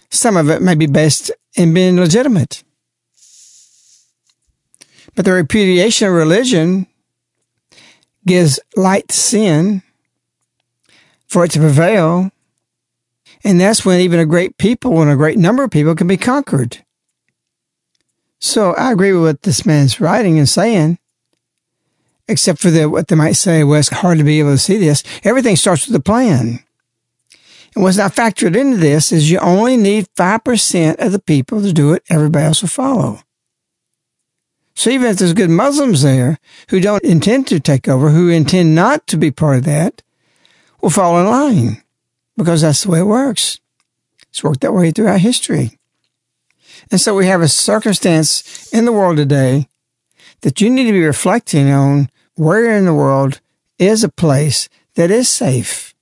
Some 0.09 0.37
of 0.37 0.49
it 0.49 0.63
may 0.63 0.77
be 0.77 0.87
based 0.87 1.33
in 1.57 1.75
being 1.75 1.97
legitimate. 1.97 2.63
But 5.17 5.25
the 5.25 5.33
repudiation 5.33 6.07
of 6.07 6.15
religion 6.15 6.87
gives 8.25 8.61
light 8.77 9.09
to 9.09 9.17
sin 9.17 9.83
for 11.27 11.45
it 11.45 11.51
to 11.53 11.59
prevail. 11.59 12.31
And 13.43 13.61
that's 13.61 13.85
when 13.85 14.01
even 14.01 14.21
a 14.21 14.27
great 14.27 14.59
people 14.59 15.03
and 15.03 15.11
a 15.11 15.17
great 15.17 15.39
number 15.39 15.65
of 15.65 15.73
people 15.73 15.97
can 15.97 16.07
be 16.07 16.17
conquered. 16.17 16.85
So 18.39 18.75
I 18.75 18.93
agree 18.93 19.13
with 19.13 19.23
what 19.23 19.43
this 19.43 19.67
man's 19.67 20.01
writing 20.01 20.39
and 20.39 20.49
saying, 20.49 20.99
except 22.28 22.61
for 22.61 22.71
the, 22.71 22.88
what 22.88 23.09
they 23.09 23.16
might 23.16 23.33
say, 23.33 23.64
well, 23.64 23.78
it's 23.78 23.88
hard 23.88 24.18
to 24.18 24.25
be 24.25 24.38
able 24.38 24.52
to 24.52 24.59
see 24.59 24.78
this. 24.78 25.02
Everything 25.25 25.56
starts 25.56 25.87
with 25.87 25.97
a 25.97 26.00
plan. 26.00 26.61
And 27.75 27.83
what's 27.85 27.99
not 27.99 28.14
factored 28.14 28.56
into 28.56 28.78
this 28.78 29.12
is 29.12 29.30
you 29.30 29.38
only 29.38 29.76
need 29.76 30.09
5% 30.16 30.97
of 30.99 31.12
the 31.12 31.18
people 31.18 31.61
to 31.61 31.73
do 31.73 31.92
it. 31.92 32.02
Everybody 32.09 32.47
else 32.47 32.62
will 32.62 32.68
follow. 32.68 33.21
So 34.75 34.90
even 34.90 35.09
if 35.09 35.18
there's 35.18 35.33
good 35.33 35.50
Muslims 35.50 36.02
there 36.02 36.38
who 36.68 36.80
don't 36.80 37.02
intend 37.02 37.47
to 37.49 37.61
take 37.61 37.88
over, 37.88 38.11
who 38.11 38.28
intend 38.28 38.75
not 38.75 39.06
to 39.09 39.16
be 39.16 39.30
part 39.30 39.59
of 39.59 39.64
that, 39.64 40.02
will 40.83 40.90
fall 40.90 41.18
in 41.18 41.26
line 41.26 41.83
because 42.37 42.61
that's 42.61 42.85
the 42.85 42.90
way 42.90 43.00
it 43.00 43.06
works. 43.06 43.59
It's 44.28 44.45
worked 44.45 44.61
that 44.61 44.75
way 44.75 44.90
throughout 44.90 45.21
history. 45.21 45.78
And 46.90 47.00
so 47.00 47.14
we 47.14 47.26
have 47.26 47.40
a 47.40 47.49
circumstance 47.49 48.71
in 48.73 48.85
the 48.85 48.92
world 48.92 49.16
today 49.16 49.68
that 50.42 50.61
you 50.61 50.71
need 50.71 50.85
to 50.85 50.92
be 50.92 51.04
reflecting 51.04 51.71
on 51.71 52.11
where 52.37 52.76
in 52.76 52.85
the 52.85 52.95
world 52.95 53.40
is 53.78 54.05
a 54.05 54.09
place 54.09 54.69
that 54.95 55.11
is 55.11 55.28
safe 55.28 55.95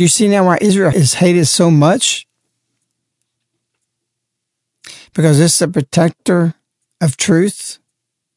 do 0.00 0.04
you 0.04 0.08
see 0.08 0.28
now 0.28 0.46
why 0.46 0.56
Israel 0.62 0.94
is 0.94 1.12
hated 1.12 1.44
so 1.44 1.70
much? 1.70 2.26
Because 5.12 5.38
it's 5.38 5.60
a 5.60 5.68
protector 5.68 6.54
of 7.02 7.18
truth, 7.18 7.78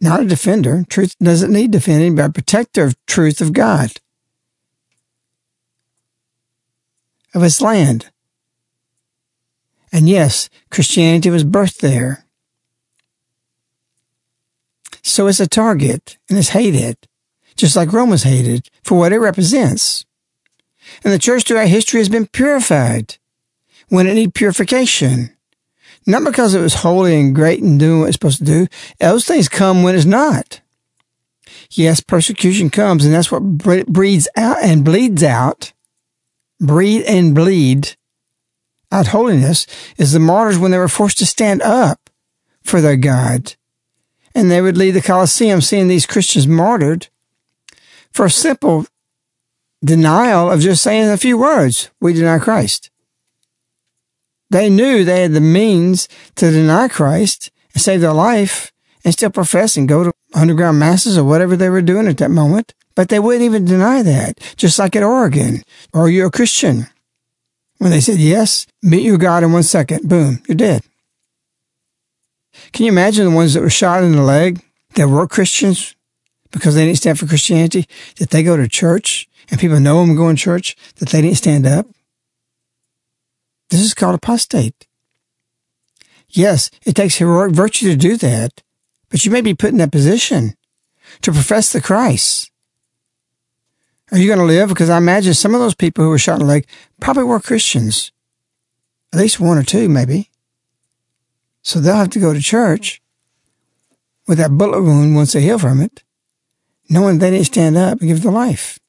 not 0.01 0.19
a 0.19 0.25
defender. 0.25 0.83
Truth 0.89 1.15
doesn't 1.19 1.53
need 1.53 1.71
defending, 1.71 2.17
but 2.17 2.25
a 2.25 2.33
protector 2.33 2.83
of 2.83 2.97
truth 3.05 3.39
of 3.39 3.53
God, 3.53 3.93
of 7.33 7.43
his 7.43 7.61
land. 7.61 8.09
And 9.89 10.09
yes, 10.09 10.49
Christianity 10.69 11.29
was 11.29 11.45
birthed 11.45 11.77
there. 11.77 12.22
So 15.03 15.27
it's 15.27 15.39
a 15.39 15.47
target 15.47 16.17
and 16.29 16.39
it's 16.39 16.49
hated, 16.49 16.97
just 17.55 17.75
like 17.75 17.93
Rome 17.93 18.09
was 18.09 18.23
hated 18.23 18.69
for 18.83 18.97
what 18.97 19.11
it 19.11 19.19
represents. 19.19 20.05
And 21.03 21.13
the 21.13 21.19
church 21.19 21.43
throughout 21.43 21.67
history 21.67 21.99
has 21.99 22.09
been 22.09 22.27
purified 22.27 23.17
when 23.89 24.07
it 24.07 24.13
needed 24.13 24.33
purification. 24.33 25.35
Not 26.05 26.23
because 26.23 26.53
it 26.53 26.61
was 26.61 26.75
holy 26.75 27.19
and 27.19 27.35
great 27.35 27.61
and 27.61 27.79
doing 27.79 27.99
what 27.99 28.07
it's 28.07 28.15
supposed 28.15 28.39
to 28.39 28.45
do. 28.45 28.67
Those 28.99 29.25
things 29.25 29.47
come 29.47 29.83
when 29.83 29.95
it's 29.95 30.05
not. 30.05 30.61
Yes, 31.71 32.01
persecution 32.01 32.69
comes, 32.69 33.05
and 33.05 33.13
that's 33.13 33.31
what 33.31 33.41
breeds 33.87 34.27
out 34.35 34.57
and 34.61 34.85
bleeds 34.85 35.23
out. 35.23 35.73
Breed 36.59 37.03
and 37.03 37.33
bleed 37.33 37.95
out 38.91 39.07
holiness 39.07 39.65
is 39.97 40.11
the 40.11 40.19
martyrs 40.19 40.57
when 40.57 40.71
they 40.71 40.77
were 40.77 40.87
forced 40.87 41.17
to 41.17 41.25
stand 41.25 41.61
up 41.61 42.09
for 42.63 42.79
their 42.79 42.95
God. 42.95 43.55
And 44.35 44.49
they 44.49 44.61
would 44.61 44.77
leave 44.77 44.93
the 44.95 45.01
Colosseum 45.01 45.61
seeing 45.61 45.87
these 45.87 46.05
Christians 46.05 46.47
martyred 46.47 47.07
for 48.11 48.25
a 48.25 48.31
simple 48.31 48.85
denial 49.83 50.49
of 50.49 50.61
just 50.61 50.83
saying 50.83 51.09
a 51.09 51.17
few 51.17 51.37
words, 51.37 51.89
we 51.99 52.13
deny 52.13 52.39
Christ. 52.39 52.89
They 54.49 54.69
knew 54.69 55.03
they 55.03 55.23
had 55.23 55.33
the 55.33 55.41
means 55.41 56.07
to 56.35 56.51
deny 56.51 56.87
Christ 56.87 57.51
and 57.73 57.81
save 57.81 58.01
their 58.01 58.13
life 58.13 58.71
and 59.03 59.13
still 59.13 59.31
profess 59.31 59.75
and 59.75 59.87
go 59.87 60.03
to 60.03 60.13
underground 60.33 60.79
masses 60.79 61.17
or 61.17 61.23
whatever 61.23 61.55
they 61.55 61.69
were 61.69 61.81
doing 61.81 62.07
at 62.07 62.17
that 62.17 62.31
moment. 62.31 62.73
But 62.95 63.09
they 63.09 63.19
wouldn't 63.19 63.43
even 63.43 63.65
deny 63.65 64.03
that, 64.03 64.39
just 64.55 64.77
like 64.77 64.95
at 64.95 65.03
Oregon. 65.03 65.63
Are 65.93 66.07
you 66.07 66.27
a 66.27 66.31
Christian? 66.31 66.87
When 67.79 67.89
they 67.89 67.99
said 67.99 68.19
yes, 68.19 68.67
meet 68.83 69.01
your 69.01 69.17
God 69.17 69.43
in 69.43 69.51
one 69.51 69.63
second, 69.63 70.07
boom, 70.07 70.41
you're 70.47 70.55
dead. 70.55 70.83
Can 72.71 72.85
you 72.85 72.91
imagine 72.91 73.25
the 73.25 73.35
ones 73.35 73.53
that 73.53 73.61
were 73.61 73.69
shot 73.69 74.03
in 74.03 74.13
the 74.13 74.21
leg 74.21 74.61
that 74.95 75.07
were 75.07 75.27
Christians 75.27 75.95
because 76.51 76.75
they 76.75 76.85
didn't 76.85 76.97
stand 76.97 77.19
for 77.19 77.27
Christianity? 77.27 77.87
That 78.17 78.29
they 78.29 78.43
go 78.43 78.57
to 78.57 78.67
church 78.67 79.27
and 79.49 79.59
people 79.59 79.79
know 79.79 80.05
them 80.05 80.15
going 80.15 80.35
to 80.35 80.41
church 80.41 80.75
that 80.97 81.09
they 81.09 81.21
didn't 81.21 81.37
stand 81.37 81.65
up. 81.65 81.87
This 83.69 83.81
is 83.81 83.93
called 83.93 84.15
apostate. 84.15 84.87
Yes, 86.29 86.69
it 86.83 86.95
takes 86.95 87.15
heroic 87.15 87.53
virtue 87.53 87.89
to 87.89 87.95
do 87.95 88.17
that, 88.17 88.63
but 89.09 89.23
you 89.23 89.31
may 89.31 89.41
be 89.41 89.53
put 89.53 89.71
in 89.71 89.77
that 89.77 89.91
position 89.91 90.55
to 91.21 91.31
profess 91.31 91.71
the 91.71 91.81
Christ. 91.81 92.51
Are 94.11 94.17
you 94.17 94.27
going 94.27 94.39
to 94.39 94.45
live? 94.45 94.69
Because 94.69 94.89
I 94.89 94.97
imagine 94.97 95.33
some 95.33 95.53
of 95.53 95.59
those 95.59 95.75
people 95.75 96.03
who 96.03 96.09
were 96.09 96.19
shot 96.19 96.39
in 96.39 96.39
the 96.39 96.45
leg 96.45 96.67
probably 96.99 97.23
were 97.23 97.39
Christians. 97.39 98.11
At 99.11 99.19
least 99.19 99.39
one 99.39 99.57
or 99.57 99.63
two, 99.63 99.89
maybe. 99.89 100.29
So 101.63 101.79
they'll 101.79 101.95
have 101.95 102.09
to 102.11 102.19
go 102.19 102.33
to 102.33 102.41
church 102.41 103.01
with 104.27 104.37
that 104.37 104.51
bullet 104.51 104.81
wound 104.81 105.15
once 105.15 105.33
they 105.33 105.41
heal 105.41 105.57
from 105.57 105.81
it, 105.81 106.03
knowing 106.89 107.17
they 107.17 107.31
didn't 107.31 107.45
stand 107.45 107.77
up 107.77 107.99
and 107.99 108.09
give 108.09 108.21
their 108.21 108.31
life. 108.31 108.79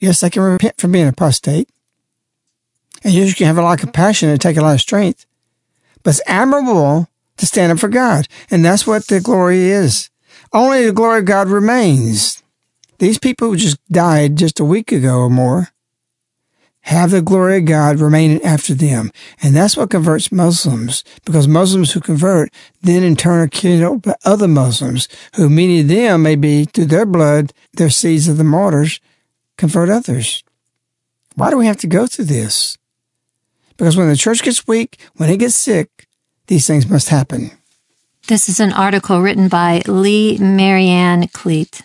Yes, 0.00 0.20
they 0.20 0.30
can 0.30 0.42
repent 0.42 0.78
from 0.78 0.92
being 0.92 1.08
apostate. 1.08 1.70
And 3.02 3.14
you 3.14 3.32
can 3.34 3.46
have 3.46 3.58
a 3.58 3.62
lot 3.62 3.74
of 3.74 3.80
compassion 3.80 4.28
and 4.28 4.40
take 4.40 4.56
a 4.56 4.62
lot 4.62 4.74
of 4.74 4.80
strength. 4.80 5.26
But 6.02 6.10
it's 6.10 6.22
admirable 6.26 7.08
to 7.36 7.46
stand 7.46 7.72
up 7.72 7.78
for 7.78 7.88
God. 7.88 8.26
And 8.50 8.64
that's 8.64 8.86
what 8.86 9.06
the 9.06 9.20
glory 9.20 9.70
is. 9.70 10.10
Only 10.52 10.86
the 10.86 10.92
glory 10.92 11.20
of 11.20 11.24
God 11.24 11.48
remains. 11.48 12.42
These 12.98 13.18
people 13.18 13.48
who 13.48 13.56
just 13.56 13.78
died 13.90 14.36
just 14.36 14.60
a 14.60 14.64
week 14.64 14.92
ago 14.92 15.18
or 15.18 15.30
more 15.30 15.68
have 16.84 17.10
the 17.10 17.22
glory 17.22 17.58
of 17.58 17.64
God 17.64 17.98
remaining 17.98 18.42
after 18.42 18.74
them. 18.74 19.10
And 19.42 19.56
that's 19.56 19.76
what 19.76 19.90
converts 19.90 20.30
Muslims, 20.30 21.02
because 21.24 21.48
Muslims 21.48 21.92
who 21.92 22.00
convert 22.00 22.52
then 22.82 23.02
in 23.02 23.16
turn 23.16 23.40
are 23.40 23.48
killed 23.48 24.02
by 24.02 24.14
other 24.24 24.48
Muslims, 24.48 25.08
who 25.36 25.48
many 25.48 25.80
of 25.80 25.88
them 25.88 26.22
may 26.22 26.36
be, 26.36 26.66
through 26.66 26.86
their 26.86 27.06
blood, 27.06 27.52
their 27.72 27.88
seeds 27.88 28.28
of 28.28 28.36
the 28.36 28.44
martyrs, 28.44 29.00
convert 29.56 29.88
others. 29.88 30.44
Why 31.36 31.50
do 31.50 31.56
we 31.56 31.66
have 31.66 31.78
to 31.78 31.86
go 31.86 32.06
through 32.06 32.26
this? 32.26 32.76
Because 33.76 33.96
when 33.96 34.08
the 34.08 34.16
church 34.16 34.42
gets 34.42 34.66
weak, 34.66 35.00
when 35.16 35.30
it 35.30 35.38
gets 35.38 35.56
sick, 35.56 36.06
these 36.48 36.66
things 36.66 36.88
must 36.88 37.08
happen. 37.08 37.50
This 38.28 38.48
is 38.48 38.60
an 38.60 38.72
article 38.72 39.20
written 39.20 39.48
by 39.48 39.82
Leah 39.86 40.38
MarieAnn 40.38 41.32
Klett. 41.32 41.82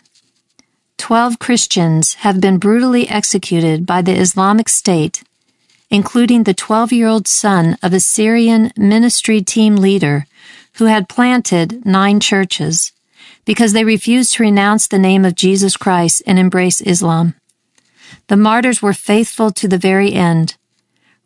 Twelve 1.00 1.40
Christians 1.40 2.16
have 2.26 2.42
been 2.42 2.60
brutally 2.60 3.10
executed 3.10 3.86
by 3.86 4.04
the 4.04 4.20
Islamic 4.20 4.68
State, 4.70 5.24
including 5.90 6.44
the 6.44 6.54
12 6.54 6.92
year 6.92 7.08
old 7.08 7.26
son 7.26 7.78
of 7.82 7.94
a 7.94 8.02
Syrian 8.02 8.72
ministry 8.78 9.42
team 9.42 9.78
leader 9.78 10.28
who 10.74 10.86
had 10.86 11.10
planted 11.10 11.84
nine 11.86 12.20
churches 12.20 12.92
because 13.46 13.74
they 13.74 13.86
refused 13.86 14.34
to 14.34 14.44
renounce 14.44 14.88
the 14.88 15.00
name 15.00 15.26
of 15.26 15.34
Jesus 15.34 15.78
Christ 15.78 16.22
and 16.28 16.38
embrace 16.38 16.82
Islam. 16.82 17.34
The 18.28 18.38
martyrs 18.38 18.82
were 18.82 18.94
faithful 18.94 19.52
to 19.52 19.68
the 19.68 19.80
very 19.80 20.14
end. 20.14 20.58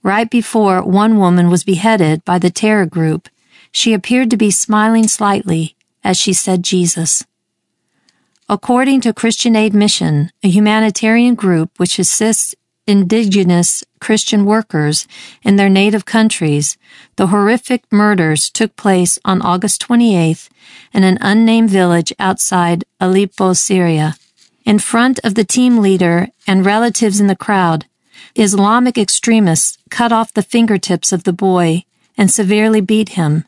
Right 0.03 0.29
before 0.29 0.83
one 0.83 1.17
woman 1.17 1.49
was 1.49 1.65
beheaded 1.65 2.23
by 2.23 2.37
the 2.37 2.51
terror 2.51 2.85
group, 2.85 3.27
she 3.71 3.91
appeared 3.91 4.29
to 4.29 4.37
be 4.37 4.51
smiling 4.51 5.07
slightly 5.07 5.75
as 6.03 6.15
she 6.15 6.31
said 6.31 6.63
Jesus. 6.63 7.25
According 8.53 9.01
to 9.01 9.13
Christian 9.13 9.55
Aid 9.55 9.73
Mission, 9.73 10.29
a 10.43 10.47
humanitarian 10.47 11.33
group 11.33 11.71
which 11.77 11.97
assists 11.97 12.53
indigenous 12.85 13.83
Christian 13.99 14.45
workers 14.45 15.07
in 15.41 15.55
their 15.55 15.69
native 15.69 16.05
countries, 16.05 16.77
the 17.15 17.27
horrific 17.33 17.81
murders 17.91 18.51
took 18.51 18.75
place 18.75 19.17
on 19.25 19.41
August 19.41 19.81
28th 19.81 20.49
in 20.93 21.03
an 21.03 21.17
unnamed 21.19 21.71
village 21.71 22.13
outside 22.19 22.83
Aleppo, 22.99 23.53
Syria. 23.53 24.17
In 24.65 24.77
front 24.77 25.19
of 25.23 25.33
the 25.33 25.43
team 25.43 25.79
leader 25.79 26.27
and 26.45 26.63
relatives 26.63 27.19
in 27.19 27.25
the 27.25 27.35
crowd, 27.35 27.87
Islamic 28.35 28.99
extremists 28.99 29.79
cut 29.89 30.11
off 30.11 30.31
the 30.31 30.43
fingertips 30.43 31.11
of 31.11 31.23
the 31.23 31.33
boy 31.33 31.85
and 32.15 32.29
severely 32.29 32.81
beat 32.81 33.17
him, 33.17 33.45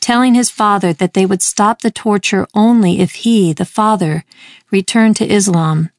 telling 0.00 0.34
his 0.34 0.50
father 0.50 0.92
that 0.92 1.14
they 1.14 1.26
would 1.26 1.42
stop 1.42 1.82
the 1.82 1.90
torture 1.90 2.46
only 2.54 3.00
if 3.00 3.12
he, 3.16 3.52
the 3.52 3.64
father, 3.64 4.24
returned 4.70 5.16
to 5.16 5.30
Islam. 5.30 5.90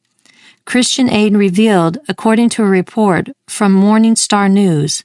Christian 0.66 1.10
Aid 1.10 1.34
revealed, 1.34 1.98
according 2.08 2.50
to 2.50 2.64
a 2.64 2.68
report 2.68 3.30
from 3.48 3.72
Morning 3.72 4.16
Star 4.16 4.48
News, 4.48 5.04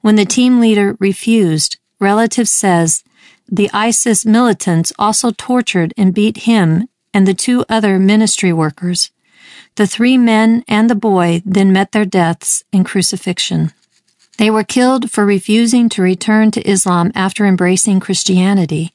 when 0.00 0.16
the 0.16 0.24
team 0.24 0.60
leader 0.60 0.96
refused, 0.98 1.78
relatives 2.00 2.50
says 2.50 3.04
the 3.50 3.70
ISIS 3.72 4.24
militants 4.24 4.92
also 4.98 5.30
tortured 5.30 5.92
and 5.96 6.14
beat 6.14 6.38
him 6.38 6.88
and 7.12 7.26
the 7.26 7.34
two 7.34 7.64
other 7.68 7.98
ministry 7.98 8.52
workers. 8.52 9.10
The 9.76 9.86
three 9.86 10.16
men 10.16 10.64
and 10.66 10.88
the 10.88 10.94
boy 10.94 11.42
then 11.44 11.72
met 11.72 11.92
their 11.92 12.04
deaths 12.04 12.64
in 12.72 12.84
crucifixion. 12.84 13.72
They 14.38 14.50
were 14.50 14.64
killed 14.64 15.10
for 15.10 15.26
refusing 15.26 15.88
to 15.90 16.02
return 16.02 16.50
to 16.52 16.68
Islam 16.68 17.12
after 17.14 17.44
embracing 17.44 18.00
Christianity, 18.00 18.92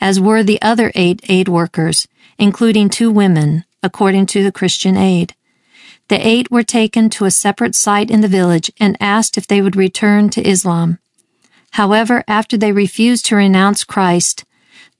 as 0.00 0.20
were 0.20 0.42
the 0.42 0.60
other 0.62 0.92
eight 0.94 1.20
aid 1.28 1.48
workers, 1.48 2.06
including 2.38 2.88
two 2.88 3.10
women, 3.10 3.64
according 3.82 4.26
to 4.26 4.42
the 4.42 4.52
Christian 4.52 4.96
Aid. 4.96 5.34
The 6.08 6.26
eight 6.26 6.50
were 6.50 6.62
taken 6.62 7.10
to 7.10 7.26
a 7.26 7.30
separate 7.30 7.74
site 7.74 8.10
in 8.10 8.22
the 8.22 8.28
village 8.28 8.70
and 8.78 8.96
asked 9.00 9.36
if 9.36 9.46
they 9.46 9.60
would 9.60 9.76
return 9.76 10.30
to 10.30 10.48
Islam. 10.48 10.98
However, 11.72 12.24
after 12.26 12.56
they 12.56 12.72
refused 12.72 13.26
to 13.26 13.36
renounce 13.36 13.84
Christ, 13.84 14.44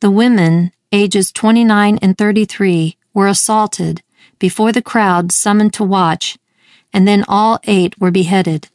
the 0.00 0.10
women, 0.10 0.72
ages 0.92 1.32
29 1.32 1.98
and 2.02 2.18
33, 2.18 2.96
were 3.14 3.26
assaulted 3.26 4.02
before 4.38 4.72
the 4.72 4.82
crowd 4.82 5.32
summoned 5.32 5.72
to 5.74 5.84
watch, 5.84 6.36
and 6.92 7.08
then 7.08 7.24
all 7.26 7.58
eight 7.64 7.98
were 7.98 8.10
beheaded. 8.10 8.68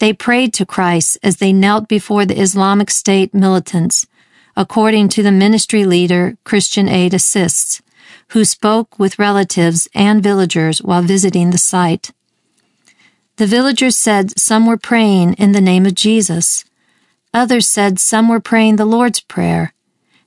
They 0.00 0.14
prayed 0.14 0.54
to 0.54 0.66
Christ 0.66 1.18
as 1.22 1.36
they 1.36 1.52
knelt 1.52 1.86
before 1.86 2.24
the 2.24 2.40
Islamic 2.40 2.90
State 2.90 3.34
militants, 3.34 4.06
according 4.56 5.10
to 5.10 5.22
the 5.22 5.30
ministry 5.30 5.84
leader 5.84 6.38
Christian 6.42 6.88
Aid 6.88 7.12
Assists, 7.12 7.82
who 8.28 8.44
spoke 8.46 8.98
with 8.98 9.18
relatives 9.18 9.88
and 9.94 10.22
villagers 10.22 10.82
while 10.82 11.02
visiting 11.02 11.50
the 11.50 11.58
site. 11.58 12.12
The 13.36 13.46
villagers 13.46 13.94
said 13.94 14.38
some 14.38 14.66
were 14.66 14.78
praying 14.78 15.34
in 15.34 15.52
the 15.52 15.60
name 15.60 15.84
of 15.84 15.94
Jesus. 15.94 16.64
Others 17.34 17.66
said 17.66 17.98
some 17.98 18.28
were 18.28 18.40
praying 18.40 18.76
the 18.76 18.86
Lord's 18.86 19.20
Prayer. 19.20 19.74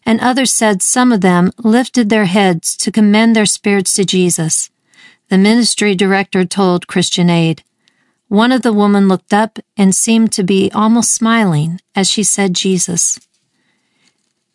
And 0.06 0.20
others 0.20 0.52
said 0.52 0.82
some 0.82 1.12
of 1.12 1.22
them 1.22 1.52
lifted 1.64 2.10
their 2.10 2.26
heads 2.26 2.78
to 2.78 2.92
commend 2.92 3.36
their 3.36 3.46
spirits 3.46 3.96
to 3.96 4.06
Jesus. 4.06 4.70
The 5.30 5.38
ministry 5.38 5.96
director 5.96 6.46
told 6.46 6.88
Christian 6.88 7.30
Aid. 7.30 7.64
One 8.34 8.52
of 8.52 8.64
the 8.64 8.74
women 8.74 9.08
looked 9.08 9.32
up 9.32 9.60
and 9.78 9.94
seemed 9.94 10.32
to 10.32 10.44
be 10.44 10.72
almost 10.74 11.12
smiling 11.12 11.80
as 11.94 12.10
she 12.10 12.24
said 12.24 12.56
Jesus. 12.56 13.20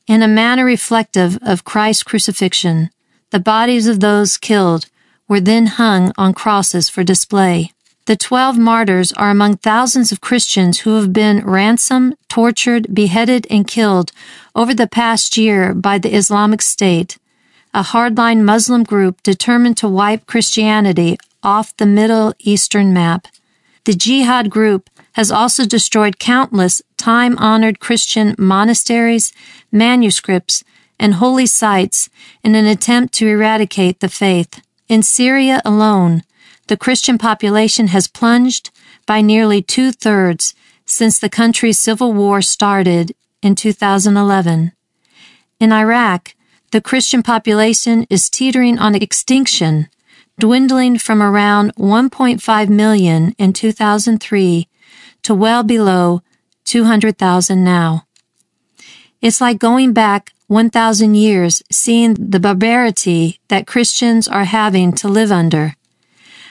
In 0.08 0.20
a 0.20 0.26
manner 0.26 0.64
reflective 0.64 1.38
of 1.42 1.62
Christ's 1.62 2.02
crucifixion, 2.02 2.90
the 3.30 3.38
bodies 3.38 3.86
of 3.86 4.00
those 4.00 4.36
killed 4.36 4.86
were 5.28 5.38
then 5.38 5.66
hung 5.66 6.12
on 6.18 6.34
crosses 6.34 6.88
for 6.88 7.04
display. 7.04 7.70
The 8.06 8.16
twelve 8.16 8.58
martyrs 8.58 9.12
are 9.12 9.30
among 9.30 9.58
thousands 9.58 10.10
of 10.10 10.20
Christians 10.20 10.80
who 10.80 10.96
have 10.96 11.12
been 11.12 11.46
ransomed, 11.46 12.16
tortured, 12.28 12.92
beheaded, 12.92 13.46
and 13.48 13.64
killed 13.64 14.10
over 14.56 14.74
the 14.74 14.88
past 14.88 15.36
year 15.36 15.72
by 15.72 15.98
the 15.98 16.16
Islamic 16.16 16.62
State, 16.62 17.16
a 17.72 17.84
hardline 17.84 18.42
Muslim 18.42 18.82
group 18.82 19.22
determined 19.22 19.76
to 19.76 19.88
wipe 19.88 20.26
Christianity 20.26 21.16
off 21.44 21.76
the 21.76 21.86
Middle 21.86 22.34
Eastern 22.40 22.92
map. 22.92 23.28
The 23.88 23.94
jihad 23.94 24.50
group 24.50 24.90
has 25.12 25.32
also 25.32 25.64
destroyed 25.64 26.18
countless 26.18 26.82
time 26.98 27.38
honored 27.38 27.80
Christian 27.80 28.34
monasteries, 28.36 29.32
manuscripts, 29.72 30.62
and 31.00 31.14
holy 31.14 31.46
sites 31.46 32.10
in 32.44 32.54
an 32.54 32.66
attempt 32.66 33.14
to 33.14 33.26
eradicate 33.26 34.00
the 34.00 34.10
faith. 34.10 34.60
In 34.90 35.02
Syria 35.02 35.62
alone, 35.64 36.22
the 36.66 36.76
Christian 36.76 37.16
population 37.16 37.86
has 37.86 38.08
plunged 38.08 38.70
by 39.06 39.22
nearly 39.22 39.62
two 39.62 39.90
thirds 39.90 40.54
since 40.84 41.18
the 41.18 41.30
country's 41.30 41.78
civil 41.78 42.12
war 42.12 42.42
started 42.42 43.14
in 43.40 43.54
2011. 43.54 44.72
In 45.60 45.72
Iraq, 45.72 46.34
the 46.72 46.82
Christian 46.82 47.22
population 47.22 48.06
is 48.10 48.28
teetering 48.28 48.78
on 48.78 48.94
extinction, 48.94 49.88
dwindling 50.38 50.98
from 50.98 51.22
around 51.22 51.74
1.5 51.76 52.68
million 52.68 53.34
in 53.38 53.52
2003 53.52 54.68
to 55.22 55.34
well 55.34 55.62
below 55.62 56.22
200,000 56.64 57.64
now. 57.64 58.06
It's 59.20 59.40
like 59.40 59.58
going 59.58 59.92
back 59.92 60.32
1,000 60.46 61.14
years 61.14 61.62
seeing 61.70 62.14
the 62.14 62.40
barbarity 62.40 63.40
that 63.48 63.66
Christians 63.66 64.28
are 64.28 64.44
having 64.44 64.92
to 64.94 65.08
live 65.08 65.32
under. 65.32 65.74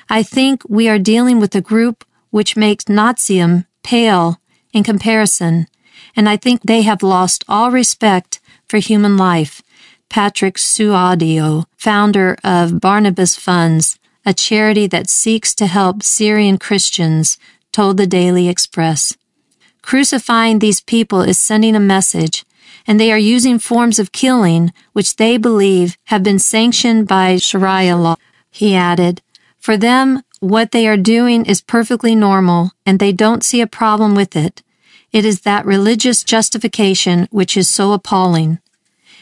I 0.10 0.21
think 0.21 0.63
we 0.67 0.88
are 0.89 1.00
dealing 1.00 1.39
with 1.39 1.56
a 1.56 1.62
group 1.62 2.06
which 2.30 2.58
makes 2.58 2.86
Nazism 2.86 3.65
pale 3.84 4.39
in 4.73 4.84
comparison, 4.84 5.67
and 6.15 6.28
I 6.28 6.38
think 6.38 6.62
they 6.62 6.82
have 6.82 7.02
lost 7.02 7.43
all 7.47 7.71
respect 7.71 8.39
for 8.67 8.78
human 8.78 9.17
life. 9.17 9.62
Patrick 10.10 10.56
Sookhdeo, 10.56 11.65
founder 11.78 12.38
of 12.43 12.80
Barnabas 12.80 13.36
Funds, 13.36 14.00
a 14.26 14.34
charity 14.34 14.88
that 14.88 15.10
seeks 15.10 15.54
to 15.56 15.67
help 15.67 16.04
Syrian 16.04 16.58
Christians, 16.58 17.38
told 17.72 17.98
the 17.98 18.08
Daily 18.08 18.50
Express. 18.50 19.15
Crucifying 19.82 20.60
these 20.60 20.82
people 20.82 21.22
is 21.22 21.38
sending 21.38 21.76
a 21.76 21.80
message 21.80 22.43
and 22.86 23.00
they 23.00 23.12
are 23.12 23.17
using 23.17 23.60
forms 23.60 24.00
of 24.00 24.12
killing 24.12 24.74
which 24.93 25.17
they 25.17 25.38
believe 25.38 25.98
have 26.06 26.24
been 26.24 26.39
sanctioned 26.39 27.08
by 27.08 27.38
Sharia 27.38 27.96
law. 27.96 28.15
He 28.50 28.76
added, 28.76 29.22
for 29.60 29.78
them, 29.78 30.24
what 30.39 30.72
they 30.72 30.88
are 30.88 30.98
doing 30.98 31.46
is 31.46 31.62
perfectly 31.62 32.15
normal 32.15 32.72
and 32.86 33.00
they 33.00 33.12
don't 33.12 33.43
see 33.43 33.62
a 33.62 33.67
problem 33.67 34.15
with 34.15 34.36
it. 34.36 34.63
It 35.12 35.26
is 35.26 35.41
that 35.41 35.65
religious 35.65 36.24
justification 36.24 37.28
which 37.32 37.58
is 37.58 37.70
so 37.70 37.93
appalling. 37.93 38.60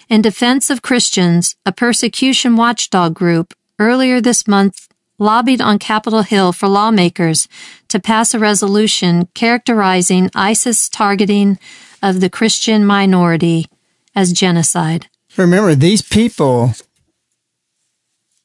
In 0.07 0.21
defense 0.21 0.69
of 0.69 0.81
Christians, 0.81 1.55
a 1.65 1.71
persecution 1.71 2.55
watchdog 2.55 3.13
group 3.15 3.53
earlier 3.79 4.21
this 4.21 4.47
month 4.47 4.87
lobbied 5.17 5.61
on 5.61 5.79
Capitol 5.79 6.21
Hill 6.21 6.53
for 6.53 6.67
lawmakers 6.67 7.47
to 7.87 7.99
pass 7.99 8.33
a 8.33 8.39
resolution 8.39 9.27
characterizing 9.33 10.29
ISIS 10.35 10.89
targeting 10.89 11.57
of 12.03 12.21
the 12.21 12.29
Christian 12.29 12.85
minority 12.85 13.65
as 14.13 14.31
genocide. 14.31 15.07
Remember, 15.37 15.73
these 15.73 16.01
people 16.01 16.73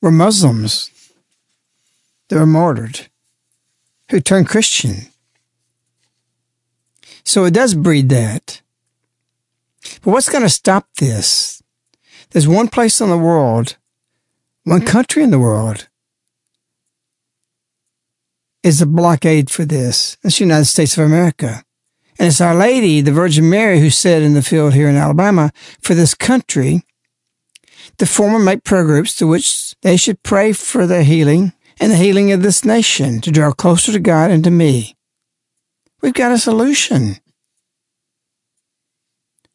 were 0.00 0.10
Muslims. 0.10 0.90
They 2.28 2.36
were 2.36 2.46
martyred 2.46 3.08
who 4.10 4.20
turned 4.20 4.48
Christian. 4.48 5.06
So 7.24 7.44
it 7.44 7.54
does 7.54 7.74
breed 7.74 8.08
that. 8.08 8.60
But 10.02 10.12
what's 10.12 10.28
going 10.28 10.42
to 10.42 10.48
stop 10.48 10.88
this? 10.98 11.62
There's 12.30 12.48
one 12.48 12.68
place 12.68 13.00
in 13.00 13.10
the 13.10 13.18
world, 13.18 13.76
one 14.64 14.80
mm-hmm. 14.80 14.88
country 14.88 15.22
in 15.22 15.30
the 15.30 15.38
world 15.38 15.88
is 18.62 18.82
a 18.82 18.86
blockade 18.86 19.50
for 19.50 19.64
this. 19.64 20.16
It's 20.22 20.38
the 20.38 20.44
United 20.44 20.66
States 20.66 20.96
of 20.96 21.04
America. 21.04 21.64
And 22.18 22.28
it's 22.28 22.40
Our 22.40 22.54
Lady, 22.54 23.00
the 23.00 23.12
Virgin 23.12 23.48
Mary, 23.48 23.80
who 23.80 23.90
said 23.90 24.22
in 24.22 24.34
the 24.34 24.42
field 24.42 24.74
here 24.74 24.88
in 24.88 24.96
Alabama, 24.96 25.50
for 25.80 25.94
this 25.94 26.14
country, 26.14 26.82
the 27.96 28.06
former 28.06 28.38
make 28.38 28.64
prayer 28.64 28.84
groups 28.84 29.14
to 29.16 29.26
which 29.26 29.74
they 29.80 29.96
should 29.96 30.22
pray 30.22 30.52
for 30.52 30.86
the 30.86 31.02
healing 31.02 31.52
and 31.80 31.90
the 31.90 31.96
healing 31.96 32.30
of 32.32 32.42
this 32.42 32.64
nation 32.64 33.20
to 33.22 33.30
draw 33.30 33.52
closer 33.52 33.92
to 33.92 33.98
God 33.98 34.30
and 34.30 34.44
to 34.44 34.50
me. 34.50 34.96
We've 36.02 36.12
got 36.12 36.32
a 36.32 36.38
solution. 36.38 37.16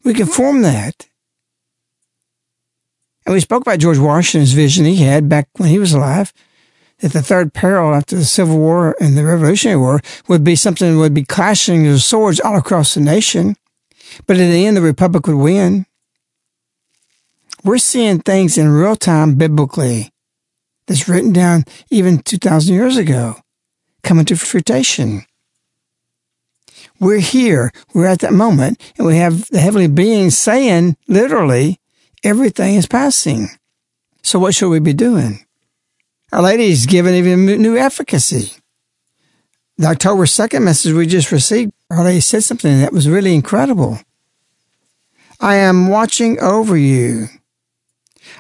We 0.06 0.14
can 0.14 0.28
form 0.28 0.62
that. 0.62 1.08
And 3.26 3.34
we 3.34 3.40
spoke 3.40 3.64
about 3.64 3.80
George 3.80 3.98
Washington's 3.98 4.54
vision 4.54 4.86
he 4.86 4.98
had 4.98 5.28
back 5.28 5.50
when 5.58 5.70
he 5.70 5.80
was 5.80 5.94
alive 5.94 6.32
that 7.00 7.12
the 7.12 7.24
third 7.24 7.54
peril 7.54 7.94
after 7.94 8.16
the 8.16 8.24
Civil 8.24 8.58
War 8.58 8.96
and 9.02 9.18
the 9.18 9.26
Revolutionary 9.26 9.80
War 9.80 10.02
would 10.28 10.44
be 10.44 10.56
something 10.56 10.94
that 10.94 11.00
would 11.00 11.14
be 11.16 11.26
clashing 11.26 11.88
of 11.88 12.02
swords 12.04 12.40
all 12.40 12.56
across 12.56 12.94
the 12.94 13.02
nation. 13.02 13.58
But 14.28 14.38
in 14.38 14.52
the 14.52 14.66
end, 14.66 14.78
the 14.78 14.82
Republic 14.82 15.26
would 15.28 15.36
win. 15.36 15.88
We're 17.64 17.80
seeing 17.80 18.20
things 18.20 18.60
in 18.60 18.70
real 18.70 18.96
time 18.96 19.36
biblically 19.36 20.12
that's 20.86 21.10
written 21.10 21.34
down 21.34 21.66
even 21.90 22.20
2,000 22.20 22.74
years 22.74 22.96
ago 22.96 23.38
coming 24.04 24.26
to 24.26 24.36
fruition. 24.36 25.26
We're 27.00 27.20
here. 27.20 27.72
We're 27.94 28.08
at 28.08 28.20
that 28.20 28.34
moment, 28.34 28.82
and 28.98 29.06
we 29.06 29.18
have 29.18 29.48
the 29.50 29.60
heavenly 29.60 29.88
beings 29.88 30.38
saying, 30.38 30.98
literally, 31.08 31.80
everything 32.24 32.76
is 32.76 32.88
passing. 32.88 33.50
So 34.24 34.40
what 34.40 34.56
should 34.56 34.70
we 34.70 34.80
be 34.80 34.94
doing? 34.94 35.46
Our 36.32 36.42
Lady's 36.42 36.86
given 36.86 37.14
even 37.14 37.46
new 37.46 37.78
efficacy. 37.78 38.54
The 39.78 39.88
October 39.88 40.26
2nd 40.26 40.64
message 40.64 40.94
we 40.94 41.06
just 41.06 41.32
received, 41.32 41.74
Our 41.92 42.04
Lady 42.04 42.22
said 42.22 42.44
something 42.44 42.80
that 42.80 42.94
was 42.94 43.10
really 43.10 43.36
incredible. 43.36 44.00
I 45.40 45.56
am 45.56 45.90
watching 45.90 46.40
over 46.40 46.78
you, 46.78 47.28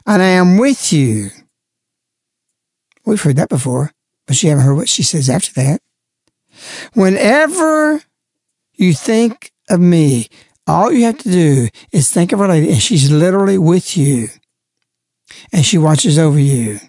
and 0.05 0.21
I 0.21 0.27
am 0.27 0.57
with 0.57 0.93
you. 0.93 1.29
We've 3.05 3.21
heard 3.21 3.35
that 3.35 3.49
before, 3.49 3.91
but 4.25 4.41
you 4.41 4.49
haven't 4.49 4.65
heard 4.65 4.75
what 4.75 4.89
she 4.89 5.03
says 5.03 5.29
after 5.29 5.51
that. 5.53 5.81
Whenever 6.93 8.01
you 8.77 8.93
think 8.93 9.51
of 9.69 9.79
me, 9.79 10.27
All 10.67 10.91
you 10.91 11.05
have 11.05 11.19
to 11.19 11.31
do 11.31 11.67
is 11.91 12.11
think 12.11 12.31
of 12.31 12.41
Our 12.41 12.47
Lady, 12.47 12.71
and 12.71 12.81
she's 12.81 13.11
literally 13.11 13.57
with 13.57 13.95
you, 13.95 14.29
and 15.53 15.63
she 15.63 15.77
watches 15.77 16.17
over 16.17 16.39
you. 16.39 16.79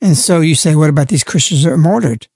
And 0.00 0.16
so 0.16 0.40
you 0.40 0.54
say, 0.54 0.74
what 0.74 0.90
about 0.90 1.08
these 1.08 1.24
Christians 1.24 1.62
that 1.62 1.72
are 1.72 1.76
martyred? 1.76 2.26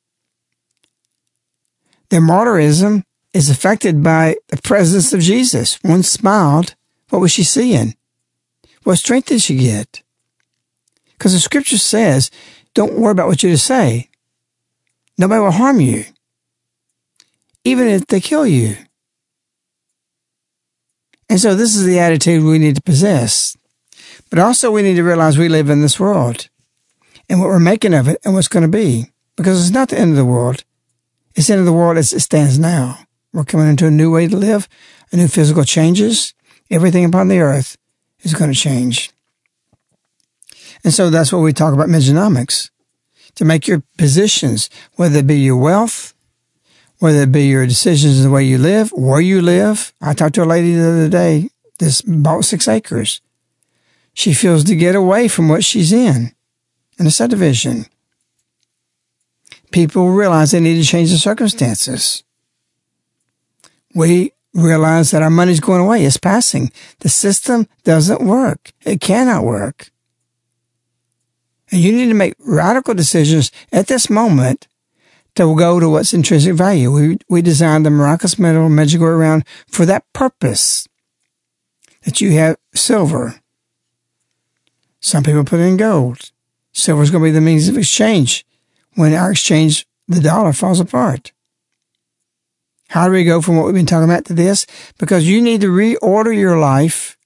Their 2.11 2.21
martyrism 2.21 3.03
is 3.33 3.51
affected 3.51 4.03
by 4.03 4.37
the 4.49 4.61
presence 4.61 5.13
of 5.13 5.21
Jesus. 5.21 5.79
One 5.83 6.03
smiled. 6.03 6.75
What 7.09 7.21
was 7.21 7.33
she 7.33 7.45
seeing? 7.45 7.95
What 8.85 8.97
strength 8.97 9.29
did 9.29 9.43
she 9.43 9.57
get? 9.57 10.03
Because 11.13 11.33
the 11.33 11.41
scripture 11.41 11.79
says, 11.79 12.31
don't 12.75 12.99
worry 12.99 13.13
about 13.13 13.29
what 13.29 13.43
you're 13.43 13.53
to 13.53 13.59
say. 13.59 14.11
Nobody 15.19 15.41
will 15.41 15.51
harm 15.53 15.81
you, 15.81 16.05
even 17.65 17.89
if 17.89 18.07
they 18.07 18.21
kill 18.21 18.47
you. 18.47 18.77
And 21.29 21.41
so 21.41 21.55
this 21.55 21.75
is 21.75 21.85
the 21.85 21.99
attitude 21.99 22.43
we 22.43 22.59
need 22.59 22.77
to 22.77 22.83
possess. 22.83 23.57
But 24.29 24.39
also 24.39 24.71
we 24.71 24.83
need 24.83 24.97
to 24.97 25.03
realize 25.03 25.39
we 25.39 25.49
live 25.49 25.71
in 25.71 25.81
this 25.81 25.99
world 25.99 26.49
and 27.29 27.41
what 27.41 27.49
we're 27.49 27.59
making 27.59 27.95
of 27.95 28.09
it 28.09 28.19
and 28.25 28.35
what's 28.35 28.49
going 28.49 28.65
to 28.65 28.69
be. 28.69 29.07
Because 29.37 29.61
it's 29.61 29.75
not 29.75 29.89
the 29.89 29.99
end 29.99 30.11
of 30.11 30.17
the 30.17 30.25
world. 30.25 30.65
It's 31.35 31.47
the 31.47 31.55
end 31.55 31.61
of 31.61 31.67
the 31.67 31.73
world 31.73 31.97
as 31.97 32.13
it 32.13 32.21
stands 32.21 32.59
now. 32.59 32.99
We're 33.33 33.45
coming 33.45 33.69
into 33.69 33.87
a 33.87 33.91
new 33.91 34.11
way 34.13 34.29
to 34.29 34.37
live, 34.37 34.69
a 35.11 35.17
new 35.17 35.29
physical 35.29 35.65
changes. 35.65 36.35
Everything 36.71 37.05
upon 37.05 37.29
the 37.29 37.39
earth 37.39 37.79
is 38.21 38.35
going 38.35 38.53
to 38.53 38.59
change. 38.59 39.11
And 40.85 40.93
so 40.93 41.09
that's 41.09 41.33
what 41.33 41.41
we 41.41 41.53
talk 41.53 41.73
about 41.73 41.89
Mejanomics. 41.89 42.71
To 43.37 43.47
make 43.47 43.67
your 43.67 43.83
positions, 43.97 44.69
whether 44.97 45.21
it 45.21 45.27
be 45.27 45.39
your 45.39 45.57
wealth, 45.57 46.13
whether 47.03 47.23
it 47.23 47.33
be 47.33 47.49
your 47.49 47.67
decisions 47.67 48.23
the 48.23 48.31
way 48.31 48.45
you 48.45 48.57
live, 48.57 48.93
where 48.93 49.21
you 49.21 49.43
live. 49.43 49.93
I 50.01 50.15
talked 50.15 50.37
to 50.37 50.45
a 50.45 50.47
lady 50.47 50.77
the 50.77 50.89
other 50.89 51.09
day, 51.09 51.51
this 51.81 52.01
bought 52.01 52.45
six 52.45 52.69
acres. 52.69 53.21
She 54.15 54.33
feels 54.33 54.63
to 54.63 54.77
get 54.77 54.95
away 54.95 55.27
from 55.27 55.49
what 55.49 55.65
she's 55.65 55.93
in, 55.93 56.33
in 57.01 57.07
a 57.09 57.11
subdivision. 57.11 57.87
People 59.73 60.13
realize 60.13 60.53
they 60.53 60.61
need 60.61 60.81
to 60.81 60.89
change 60.89 61.11
the 61.11 61.19
circumstances. 61.19 62.23
We 63.97 64.31
realize 64.55 65.11
that 65.11 65.23
our 65.23 65.31
money's 65.31 65.59
going 65.59 65.81
away. 65.81 66.05
It's 66.05 66.19
passing. 66.19 66.71
The 67.01 67.09
system 67.09 67.67
doesn't 67.83 68.23
work. 68.23 68.71
It 68.83 69.01
cannot 69.01 69.43
work. 69.43 69.91
And 71.73 71.81
you 71.81 71.91
need 71.91 72.11
to 72.11 72.15
make 72.15 72.35
radical 72.39 72.95
decisions 72.95 73.51
at 73.73 73.89
this 73.89 74.09
moment 74.09 74.69
to 75.35 75.57
go 75.57 75.81
to 75.81 75.89
what's 75.89 76.13
intrinsic 76.13 76.55
value. 76.55 76.93
We, 76.93 77.19
we 77.29 77.43
designed 77.43 77.87
the 77.87 77.91
Miraculous 77.91 78.39
Medal 78.39 78.69
Medjugorje 78.69 79.19
round 79.19 79.45
for 79.67 79.87
that 79.87 80.11
purpose. 80.13 80.87
That 82.05 82.21
you 82.21 82.33
have 82.33 82.57
silver. 82.75 83.37
Some 85.01 85.23
people 85.23 85.45
put 85.45 85.61
in 85.61 85.77
gold. 85.77 86.31
Silver 86.73 87.03
is 87.03 87.11
going 87.11 87.23
to 87.23 87.29
be 87.29 87.33
the 87.33 87.41
means 87.41 87.69
of 87.69 87.79
exchange. 87.79 88.45
When 88.95 89.15
our 89.15 89.31
exchange, 89.33 89.87
the 90.09 90.21
dollar 90.21 90.53
falls 90.53 90.81
apart. 90.81 91.33
How 92.89 93.07
do 93.07 93.13
we 93.13 93.25
go 93.25 93.41
from 93.41 93.57
what 93.57 93.65
we've 93.65 93.75
been 93.75 93.87
talking 93.87 94.11
about 94.11 94.27
to 94.27 94.35
this? 94.35 94.67
Because 94.99 95.27
you 95.27 95.41
need 95.41 95.63
to 95.63 95.69
reorder 95.69 96.37
your 96.37 96.59
life 96.59 97.17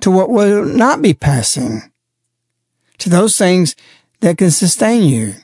to 0.00 0.10
what 0.10 0.30
will 0.30 0.64
not 0.64 1.02
be 1.02 1.12
passing 1.12 1.92
to 2.98 3.10
those 3.10 3.36
things 3.36 3.76
that 4.20 4.38
can 4.38 4.50
sustain 4.50 5.02
you. 5.02 5.34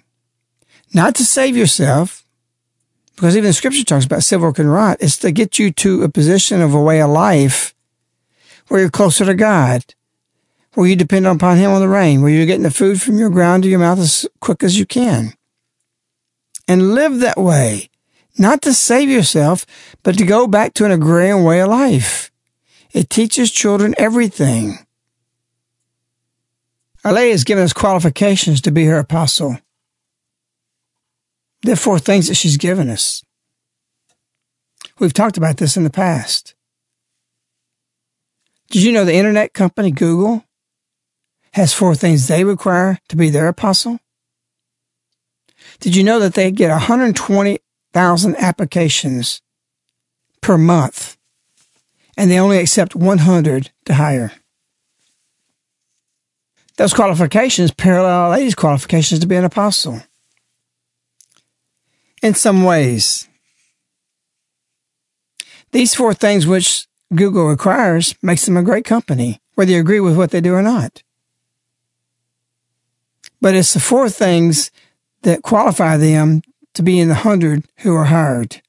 Not 0.94 1.14
to 1.16 1.24
save 1.24 1.56
yourself, 1.56 2.24
because 3.16 3.36
even 3.36 3.48
the 3.48 3.52
scripture 3.52 3.84
talks 3.84 4.04
about 4.04 4.22
silver 4.22 4.52
can 4.52 4.68
rot. 4.68 4.98
It's 5.00 5.16
to 5.18 5.32
get 5.32 5.58
you 5.58 5.70
to 5.72 6.02
a 6.02 6.08
position 6.08 6.60
of 6.60 6.74
a 6.74 6.82
way 6.82 7.00
of 7.00 7.10
life 7.10 7.74
where 8.68 8.80
you're 8.80 8.90
closer 8.90 9.24
to 9.24 9.34
God, 9.34 9.94
where 10.74 10.86
you 10.86 10.96
depend 10.96 11.26
upon 11.26 11.56
Him 11.56 11.70
on 11.70 11.80
the 11.80 11.88
rain, 11.88 12.22
where 12.22 12.30
you're 12.30 12.46
getting 12.46 12.62
the 12.62 12.70
food 12.70 13.00
from 13.00 13.18
your 13.18 13.30
ground 13.30 13.62
to 13.62 13.68
your 13.68 13.78
mouth 13.78 13.98
as 13.98 14.26
quick 14.40 14.62
as 14.62 14.78
you 14.78 14.86
can. 14.86 15.34
And 16.68 16.94
live 16.94 17.20
that 17.20 17.38
way, 17.38 17.90
not 18.38 18.62
to 18.62 18.72
save 18.72 19.08
yourself, 19.08 19.66
but 20.02 20.16
to 20.18 20.24
go 20.24 20.46
back 20.46 20.74
to 20.74 20.84
an 20.84 20.90
agrarian 20.90 21.44
way 21.44 21.60
of 21.60 21.68
life. 21.68 22.30
It 22.92 23.08
teaches 23.08 23.50
children 23.50 23.94
everything. 23.98 24.78
Our 27.04 27.12
Lady 27.12 27.32
has 27.32 27.44
given 27.44 27.64
us 27.64 27.72
qualifications 27.72 28.60
to 28.62 28.70
be 28.70 28.84
her 28.84 28.98
apostle. 28.98 29.58
Are 31.68 31.76
four 31.76 31.98
things 31.98 32.28
that 32.28 32.34
she's 32.34 32.56
given 32.56 32.88
us. 32.88 33.22
We've 34.98 35.12
talked 35.12 35.36
about 35.36 35.58
this 35.58 35.76
in 35.76 35.84
the 35.84 35.90
past. 35.90 36.54
Did 38.70 38.82
you 38.82 38.92
know 38.92 39.04
the 39.04 39.14
internet 39.14 39.52
company 39.52 39.90
Google 39.90 40.44
has 41.52 41.74
four 41.74 41.94
things 41.94 42.26
they 42.26 42.44
require 42.44 42.98
to 43.08 43.16
be 43.16 43.30
their 43.30 43.48
apostle? 43.48 44.00
Did 45.80 45.94
you 45.94 46.02
know 46.02 46.18
that 46.18 46.34
they 46.34 46.50
get 46.50 46.70
120,000 46.70 48.36
applications 48.36 49.42
per 50.40 50.58
month 50.58 51.16
and 52.16 52.30
they 52.30 52.38
only 52.38 52.58
accept 52.58 52.96
100 52.96 53.70
to 53.84 53.94
hire? 53.94 54.32
Those 56.76 56.94
qualifications 56.94 57.70
parallel 57.70 58.30
ladies' 58.30 58.54
qualifications 58.54 59.20
to 59.20 59.26
be 59.26 59.36
an 59.36 59.44
apostle. 59.44 60.02
In 62.22 62.34
some 62.34 62.62
ways, 62.62 63.28
these 65.72 65.94
four 65.94 66.14
things 66.14 66.46
which 66.46 66.86
Google 67.14 67.48
requires 67.48 68.14
makes 68.22 68.46
them 68.46 68.56
a 68.56 68.62
great 68.62 68.84
company, 68.84 69.40
whether 69.54 69.72
you 69.72 69.80
agree 69.80 70.00
with 70.00 70.16
what 70.16 70.30
they 70.30 70.40
do 70.40 70.54
or 70.54 70.62
not. 70.62 71.02
But 73.40 73.56
it's 73.56 73.74
the 73.74 73.80
four 73.80 74.08
things 74.08 74.70
that 75.22 75.42
qualify 75.42 75.96
them 75.96 76.42
to 76.74 76.82
be 76.82 77.00
in 77.00 77.08
the 77.08 77.16
hundred 77.16 77.64
who 77.78 77.94
are 77.94 78.04
hired. 78.04 78.62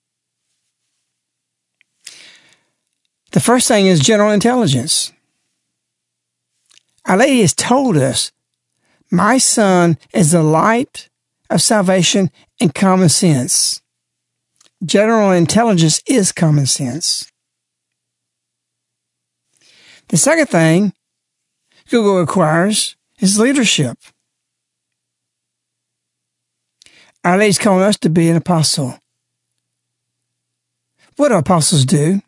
The 3.31 3.39
first 3.39 3.67
thing 3.67 3.85
is 3.85 3.99
general 3.99 4.31
intelligence. 4.31 5.11
Our 7.05 7.17
Lady 7.17 7.41
has 7.41 7.53
told 7.53 7.97
us, 7.97 8.31
My 9.11 9.37
son 9.37 9.97
is 10.13 10.31
the 10.31 10.43
light 10.43 11.09
of 11.53 11.61
salvation 11.61 12.31
and 12.59 12.73
common 12.73 13.09
sense. 13.09 13.81
General 14.83 15.31
intelligence 15.31 16.01
is 16.07 16.31
common 16.31 16.65
sense. 16.65 17.31
The 20.09 20.17
second 20.17 20.47
thing 20.47 20.93
Google 21.89 22.19
requires 22.19 22.95
is 23.19 23.39
leadership. 23.39 23.97
Our 27.23 27.37
Lady's 27.37 27.59
calling 27.59 27.83
us 27.83 27.97
to 27.99 28.09
be 28.09 28.29
an 28.29 28.35
apostle. 28.35 28.97
What 31.15 31.29
do 31.29 31.35
apostles 31.35 31.85
do? 31.85 32.21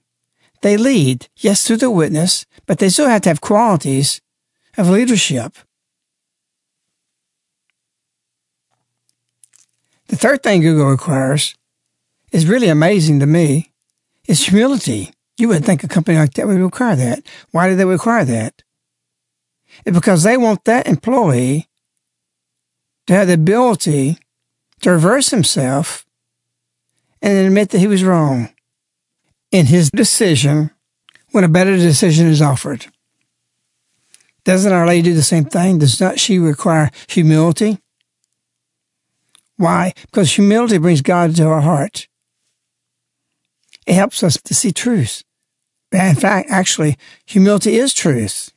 They 0.62 0.78
lead, 0.78 1.28
yes, 1.38 1.66
through 1.66 1.78
the 1.78 1.92
witness, 1.92 2.46
but 2.66 2.78
they 2.80 2.90
still 2.90 3.10
have 3.10 3.22
to 3.24 3.30
have 3.30 3.42
qualities 3.42 4.22
of 4.78 4.90
leadership. 4.90 5.58
The 10.08 10.16
third 10.16 10.44
thing 10.44 10.62
Google 10.62 10.86
requires 10.86 11.56
is 12.32 12.48
really 12.48 12.68
amazing 12.68 13.20
to 13.20 13.26
me 13.26 13.72
is 14.28 14.46
humility. 14.46 15.12
You 15.38 15.48
wouldn't 15.48 15.66
think 15.66 15.84
a 15.84 15.88
company 15.88 16.18
like 16.18 16.34
that 16.34 16.48
would 16.48 16.58
require 16.58 16.96
that. 16.96 17.24
Why 17.52 17.70
do 17.70 17.76
they 17.76 17.86
require 17.86 18.26
that? 18.26 18.62
It's 19.86 19.98
because 19.98 20.24
they 20.24 20.38
want 20.38 20.64
that 20.66 20.88
employee 20.88 21.68
to 23.08 23.14
have 23.14 23.28
the 23.28 23.34
ability 23.34 24.18
to 24.82 24.92
reverse 24.92 25.30
himself 25.30 26.06
and 27.22 27.38
admit 27.38 27.70
that 27.70 27.80
he 27.80 27.88
was 27.88 28.04
wrong 28.04 28.50
in 29.52 29.66
his 29.68 29.90
decision 29.92 30.72
when 31.32 31.44
a 31.44 31.50
better 31.50 31.76
decision 31.76 32.28
is 32.28 32.42
offered. 32.42 32.88
Doesn't 34.44 34.72
Our 34.72 34.86
Lady 34.86 35.10
do 35.10 35.14
the 35.16 35.24
same 35.24 35.46
thing? 35.46 35.80
Does 35.80 36.00
not 36.00 36.20
she 36.20 36.38
require 36.38 36.92
humility? 37.08 37.80
Why? 39.58 39.94
Because 40.02 40.34
humility 40.34 40.78
brings 40.78 41.02
God 41.02 41.30
into 41.30 41.48
our 41.48 41.62
heart. 41.62 42.08
It 43.88 43.94
helps 43.94 44.24
us 44.24 44.38
to 44.44 44.54
see 44.54 44.72
truth. 44.72 45.24
In 45.92 46.16
fact, 46.16 46.50
actually, 46.50 46.98
humility 47.26 47.76
is 47.76 47.94
truth. 47.94 48.52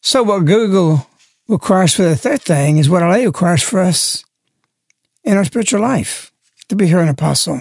So 0.00 0.22
what 0.22 0.46
Google 0.46 1.06
requires 1.48 1.94
for 1.94 2.02
the 2.02 2.16
third 2.16 2.40
thing 2.40 2.78
is 2.78 2.88
what 2.88 3.02
Lady 3.02 3.26
requires 3.26 3.62
for 3.62 3.80
us 3.80 4.24
in 5.24 5.36
our 5.36 5.44
spiritual 5.44 5.80
life, 5.80 6.32
to 6.68 6.76
be 6.76 6.86
here 6.86 7.00
an 7.00 7.08
apostle. 7.08 7.60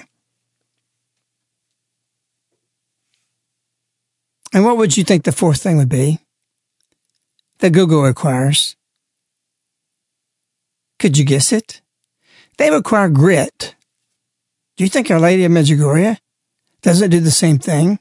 And 4.54 4.64
what 4.64 4.78
would 4.78 4.96
you 4.96 5.04
think 5.04 5.24
the 5.24 5.32
fourth 5.32 5.62
thing 5.62 5.78
would 5.78 5.90
be 5.90 6.20
that 7.60 7.72
Google 7.72 8.04
requires? 8.04 8.76
Could 11.00 11.18
you 11.18 11.26
guess 11.26 11.52
it? 11.52 11.82
They 12.58 12.72
require 12.72 13.10
grit. 13.10 13.76
Do 14.76 14.84
you 14.84 14.90
think 14.90 15.10
Our 15.10 15.20
Lady 15.20 15.44
of 15.46 15.52
Medjugorje 15.52 16.18
doesn't 16.82 17.10
do 17.10 17.20
the 17.20 17.32
same 17.32 17.60
thing? 17.60 18.00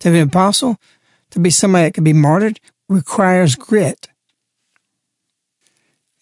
To 0.00 0.10
be 0.10 0.20
an 0.20 0.28
apostle, 0.28 0.76
to 1.30 1.40
be 1.40 1.50
somebody 1.50 1.86
that 1.86 1.94
can 1.94 2.04
be 2.04 2.12
martyred, 2.12 2.60
requires 2.88 3.56
grit. 3.56 4.08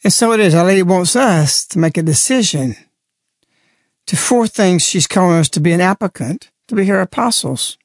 And 0.03 0.13
so 0.13 0.33
it 0.33 0.41
is. 0.41 0.55
Our 0.55 0.65
Lady 0.65 0.83
wants 0.83 1.17
us 1.17 1.67
to 1.67 1.79
make 1.79 1.99
a 1.99 2.03
decision 2.03 2.77
to 4.07 4.17
four 4.17 4.47
things 4.47 4.87
she's 4.87 5.07
calling 5.07 5.39
us 5.39 5.49
to 5.51 5.61
be 5.61 5.73
an 5.73 5.81
applicant, 5.81 6.51
to 6.69 6.75
be 6.75 6.87
her 6.87 7.01
apostles, 7.01 7.77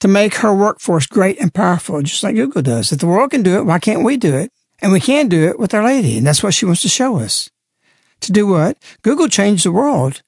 to 0.00 0.08
make 0.08 0.36
her 0.36 0.54
workforce 0.54 1.06
great 1.06 1.40
and 1.40 1.52
powerful, 1.52 2.02
just 2.02 2.22
like 2.22 2.36
Google 2.36 2.62
does. 2.62 2.92
If 2.92 3.00
the 3.00 3.06
world 3.06 3.32
can 3.32 3.42
do 3.42 3.58
it, 3.58 3.66
why 3.66 3.78
can't 3.78 4.04
we 4.04 4.16
do 4.16 4.34
it? 4.34 4.52
And 4.80 4.92
we 4.92 5.00
can 5.00 5.28
do 5.28 5.48
it 5.48 5.58
with 5.58 5.74
Our 5.74 5.84
Lady. 5.84 6.18
And 6.18 6.26
that's 6.26 6.42
what 6.42 6.54
she 6.54 6.64
wants 6.64 6.82
to 6.82 6.88
show 6.88 7.18
us. 7.18 7.50
To 8.20 8.32
do 8.32 8.46
what? 8.46 8.78
Google 9.02 9.28
changed 9.28 9.64
the 9.64 9.72
world. 9.72 10.22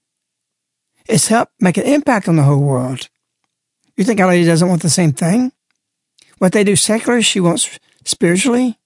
It's 1.07 1.29
helped 1.29 1.53
make 1.61 1.77
an 1.77 1.85
impact 1.85 2.29
on 2.29 2.37
the 2.37 2.43
whole 2.43 2.61
world. 2.61 3.09
You 3.97 4.05
think 4.05 4.21
Our 4.21 4.29
Lady 4.29 4.47
doesn't 4.47 4.69
want 4.69 4.83
the 4.83 4.91
same 4.91 5.13
thing? 5.13 5.53
What 6.39 6.53
they 6.53 6.65
do 6.65 6.77
secular, 6.77 7.21
she 7.21 7.41
wants 7.41 7.79
spiritually. 8.05 8.79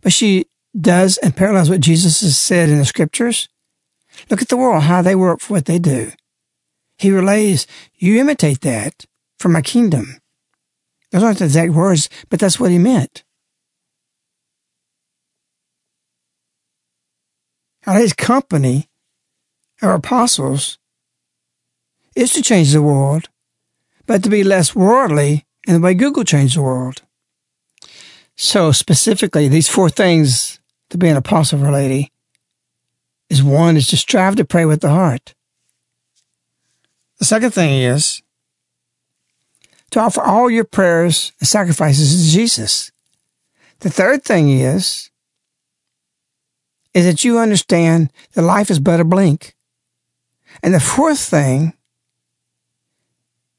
But 0.00 0.12
she 0.12 0.46
does 0.78 1.18
and 1.18 1.36
parallels 1.36 1.68
what 1.68 1.80
Jesus 1.80 2.20
has 2.22 2.38
said 2.38 2.68
in 2.68 2.78
the 2.78 2.84
scriptures. 2.84 3.48
Look 4.30 4.42
at 4.42 4.48
the 4.48 4.56
world, 4.56 4.84
how 4.84 5.02
they 5.02 5.14
work 5.14 5.40
for 5.40 5.54
what 5.54 5.66
they 5.66 5.78
do. 5.78 6.12
He 6.98 7.10
relays, 7.10 7.66
you 7.96 8.18
imitate 8.20 8.60
that 8.62 9.06
for 9.38 9.48
my 9.48 9.60
kingdom. 9.60 10.18
Those 11.10 11.22
aren't 11.22 11.38
the 11.38 11.44
exact 11.46 11.72
words, 11.72 12.08
but 12.30 12.40
that's 12.40 12.58
what 12.58 12.70
he 12.70 12.78
meant. 12.78 13.24
Now, 17.86 17.94
his 17.94 18.12
company, 18.12 18.88
our 19.80 19.94
apostles, 19.94 20.78
is 22.14 22.32
to 22.34 22.42
change 22.42 22.72
the 22.72 22.82
world, 22.82 23.28
but 24.06 24.22
to 24.22 24.30
be 24.30 24.44
less 24.44 24.74
worldly 24.74 25.46
in 25.66 25.74
the 25.74 25.80
way 25.80 25.94
Google 25.94 26.24
changed 26.24 26.56
the 26.56 26.62
world. 26.62 27.02
So 28.36 28.72
specifically, 28.72 29.48
these 29.48 29.68
four 29.68 29.90
things 29.90 30.60
to 30.90 30.98
be 30.98 31.08
an 31.08 31.16
apostle 31.16 31.58
of 31.58 31.64
Our 31.64 31.72
Lady 31.72 32.12
is 33.28 33.42
one 33.42 33.76
is 33.76 33.86
to 33.88 33.96
strive 33.96 34.36
to 34.36 34.44
pray 34.44 34.64
with 34.64 34.80
the 34.80 34.90
heart. 34.90 35.34
The 37.18 37.24
second 37.24 37.52
thing 37.52 37.80
is 37.82 38.20
to 39.90 40.00
offer 40.00 40.20
all 40.20 40.50
your 40.50 40.64
prayers 40.64 41.32
and 41.38 41.48
sacrifices 41.48 42.26
to 42.26 42.32
Jesus. 42.32 42.90
The 43.80 43.90
third 43.90 44.24
thing 44.24 44.50
is 44.50 45.10
is 46.94 47.04
that 47.06 47.24
you 47.24 47.38
understand 47.38 48.12
that 48.32 48.42
life 48.42 48.70
is 48.70 48.78
but 48.78 49.00
a 49.00 49.04
blink. 49.04 49.54
And 50.62 50.74
the 50.74 50.80
fourth 50.80 51.20
thing 51.20 51.72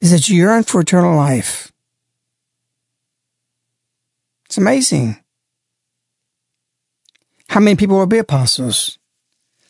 is 0.01 0.11
that 0.11 0.29
you 0.29 0.37
yearn 0.37 0.63
for 0.63 0.81
eternal 0.81 1.15
life. 1.15 1.71
It's 4.45 4.57
amazing. 4.57 5.17
How 7.47 7.59
many 7.59 7.75
people 7.75 7.97
will 7.97 8.05
be 8.05 8.19
apostles? 8.19 8.99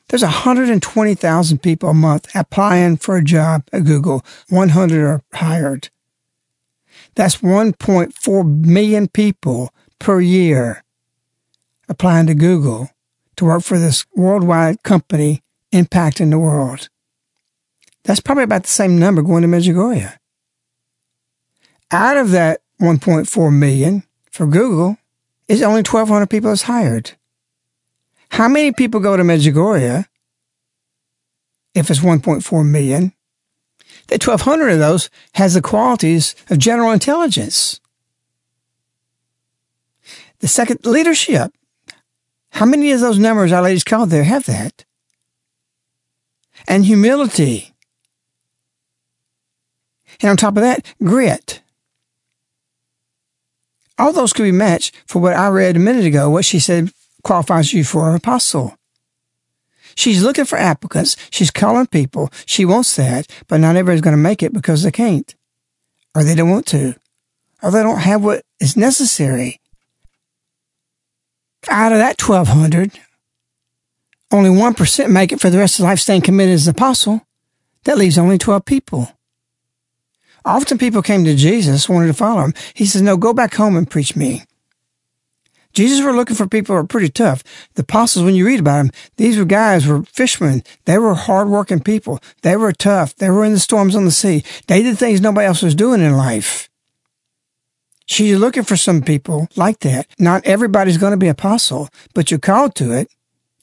There's 0.10 0.23
120,000 0.23 1.58
people 1.62 1.89
a 1.89 1.93
month 1.93 2.30
applying 2.36 2.97
for 2.97 3.17
a 3.17 3.23
job 3.23 3.63
at 3.71 3.86
Google. 3.86 4.23
100 4.49 5.04
are 5.04 5.21
hired. 5.34 5.89
That's 7.15 7.38
1.4 7.38 8.65
million 8.65 9.08
people 9.08 9.73
per 9.99 10.19
year 10.19 10.84
applying 11.88 12.28
to 12.28 12.36
Google 12.36 12.89
to 13.36 13.46
work 13.46 13.63
for 13.63 13.80
this 13.80 14.06
worldwide 14.15 14.84
company 14.84 15.41
impacting 15.72 16.30
the 16.30 16.39
world. 16.39 16.89
That's 18.04 18.19
probably 18.19 18.43
about 18.43 18.63
the 18.63 18.69
same 18.69 19.00
number 19.00 19.22
going 19.22 19.43
to 19.43 19.48
Medjugorje. 19.48 20.17
Out 21.91 22.17
of 22.17 22.32
that 22.32 22.62
1.4 22.82 23.54
million 23.58 24.04
for 24.32 24.46
Google, 24.46 24.98
is 25.48 25.62
only 25.62 25.82
1,200 25.82 26.30
people 26.30 26.52
is 26.52 26.63
hired. 26.63 27.12
How 28.30 28.48
many 28.48 28.72
people 28.72 29.00
go 29.00 29.15
to 29.15 29.24
Medjugorje 29.24 30.06
if 31.76 31.89
it's 31.89 32.00
1.4 32.00 32.67
million? 32.67 33.13
That 34.08 34.26
1,200 34.26 34.69
of 34.69 34.80
those 34.80 35.10
has 35.36 35.54
the 35.54 35.62
qualities 35.62 36.36
of 36.50 36.58
general 36.58 36.91
intelligence. 36.91 37.80
The 40.39 40.48
second, 40.48 40.86
leadership. 40.86 41.54
How 42.53 42.65
many 42.65 42.91
of 42.91 42.99
those 42.99 43.17
numbers 43.17 43.51
our 43.51 43.63
ladies 43.63 43.83
called 43.83 44.11
there 44.11 44.23
have 44.23 44.45
that? 44.45 44.85
And 46.67 46.85
humility. 46.85 47.73
And 50.21 50.29
on 50.29 50.37
top 50.37 50.55
of 50.55 50.61
that, 50.61 50.85
grit. 51.03 51.61
All 53.97 54.13
those 54.13 54.33
could 54.33 54.43
be 54.43 54.51
matched 54.51 54.95
for 55.07 55.19
what 55.19 55.35
I 55.35 55.47
read 55.49 55.75
a 55.75 55.79
minute 55.79 56.05
ago, 56.05 56.29
what 56.29 56.45
she 56.45 56.59
said 56.59 56.91
qualifies 57.23 57.73
you 57.73 57.83
for 57.83 58.09
an 58.09 58.15
apostle. 58.15 58.77
She's 59.95 60.23
looking 60.23 60.45
for 60.45 60.57
applicants. 60.57 61.17
She's 61.31 61.51
calling 61.51 61.87
people. 61.87 62.29
She 62.45 62.65
wants 62.65 62.95
that, 62.97 63.27
but 63.47 63.61
not 63.61 63.75
everybody's 63.75 64.01
going 64.01 64.15
to 64.15 64.21
make 64.21 64.43
it 64.43 64.53
because 64.53 64.83
they 64.83 64.91
can't, 64.91 65.33
or 66.13 66.23
they 66.23 66.35
don't 66.35 66.49
want 66.49 66.67
to, 66.67 66.95
or 67.63 67.71
they 67.71 67.81
don't 67.81 67.99
have 67.99 68.23
what 68.23 68.43
is 68.59 68.77
necessary 68.77 69.59
out 71.69 71.91
of 71.91 71.99
that 71.99 72.21
1200, 72.21 72.99
only 74.32 74.49
1% 74.49 75.12
make 75.12 75.32
it 75.32 75.39
for 75.39 75.49
the 75.49 75.60
rest 75.60 75.80
of 75.80 75.86
life 75.86 75.99
staying 75.99 76.21
committed 76.21 76.56
as 76.56 76.67
an 76.67 76.71
apostle. 76.71 77.26
That 77.84 77.97
leaves 77.97 78.17
only 78.17 78.38
12 78.38 78.65
people. 78.65 79.12
Often 80.45 80.78
people 80.78 81.02
came 81.02 81.23
to 81.23 81.36
Jesus, 81.36 81.88
wanted 81.88 82.08
to 82.08 82.13
follow 82.13 82.41
him. 82.41 82.54
He 82.73 82.86
says, 82.86 83.02
no, 83.02 83.15
go 83.15 83.34
back 83.34 83.54
home 83.54 83.78
and 83.78 83.89
preach 83.89 84.15
me. 84.15 84.43
Jesus 85.73 86.04
were 86.04 86.13
looking 86.13 86.36
for 86.36 86.47
people 86.47 86.76
who 86.76 86.82
were 86.82 86.88
pretty 86.88 87.10
tough. 87.10 87.43
The 87.73 87.82
apostles, 87.82 88.23
when 88.23 88.36
you 88.36 88.45
read 88.45 88.60
about 88.60 88.78
them, 88.78 88.91
these 89.17 89.38
were 89.38 89.45
guys 89.45 89.88
were 89.88 90.04
fishermen. 90.04 90.63
They 90.86 90.97
were 90.97 91.15
hardworking 91.15 91.80
people. 91.80 92.21
They 92.43 92.56
were 92.56 92.73
tough. 92.73 93.15
They 93.15 93.30
were 93.30 93.43
in 93.43 93.54
the 93.54 93.60
storms 93.60 93.95
on 93.95 94.06
the 94.06 94.12
sea. 94.12 94.43
They 94.67 94.84
did 94.84 94.97
things 94.97 95.19
nobody 95.19 95.47
else 95.47 95.63
was 95.63 95.73
doing 95.73 96.02
in 96.02 96.15
life. 96.15 96.69
She's 98.13 98.38
looking 98.38 98.62
for 98.62 98.78
some 98.78 99.02
people 99.02 99.47
like 99.56 99.80
that. 99.80 100.06
Not 100.19 100.45
everybody's 100.45 100.99
going 100.99 101.13
to 101.13 101.17
be 101.17 101.30
apostle, 101.30 101.89
but 102.13 102.30
you're 102.30 102.39
called 102.39 102.76
to 102.76 102.91
it. 102.91 103.12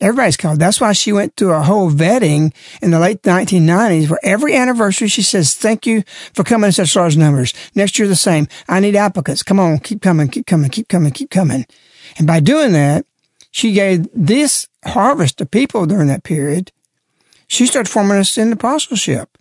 Everybody's 0.01 0.37
called. 0.37 0.59
That's 0.59 0.81
why 0.81 0.93
she 0.93 1.13
went 1.13 1.37
through 1.37 1.53
a 1.53 1.63
whole 1.63 1.89
vetting 1.89 2.53
in 2.83 2.91
the 2.91 2.99
late 2.99 3.23
1990s 3.23 4.11
where 4.11 4.19
every 4.25 4.57
anniversary 4.57 5.07
she 5.07 5.23
says, 5.23 5.55
thank 5.55 5.87
you 5.87 6.03
for 6.35 6.43
coming 6.43 6.67
in 6.67 6.73
such 6.73 6.97
large 6.97 7.17
numbers. 7.17 7.55
Next 7.77 7.97
year 7.97 8.09
the 8.09 8.17
same. 8.17 8.49
I 8.69 8.81
need 8.81 8.97
applicants. 8.97 9.45
Come 9.45 9.61
on, 9.61 9.79
keep 9.79 10.03
coming, 10.03 10.27
keep 10.27 10.47
coming, 10.47 10.69
keep 10.69 10.89
coming, 10.89 11.13
keep 11.13 11.31
coming. 11.31 11.65
And 12.19 12.27
by 12.27 12.41
doing 12.41 12.73
that, 12.73 13.07
she 13.53 13.71
gave 13.71 14.09
this 14.13 14.67
harvest 14.85 15.41
of 15.41 15.53
people 15.53 15.87
during 15.87 16.09
that 16.09 16.25
period. 16.25 16.73
She 17.47 17.67
started 17.67 17.89
forming 17.89 18.19
us 18.19 18.37
in 18.37 18.53
apostleship. 18.53 19.39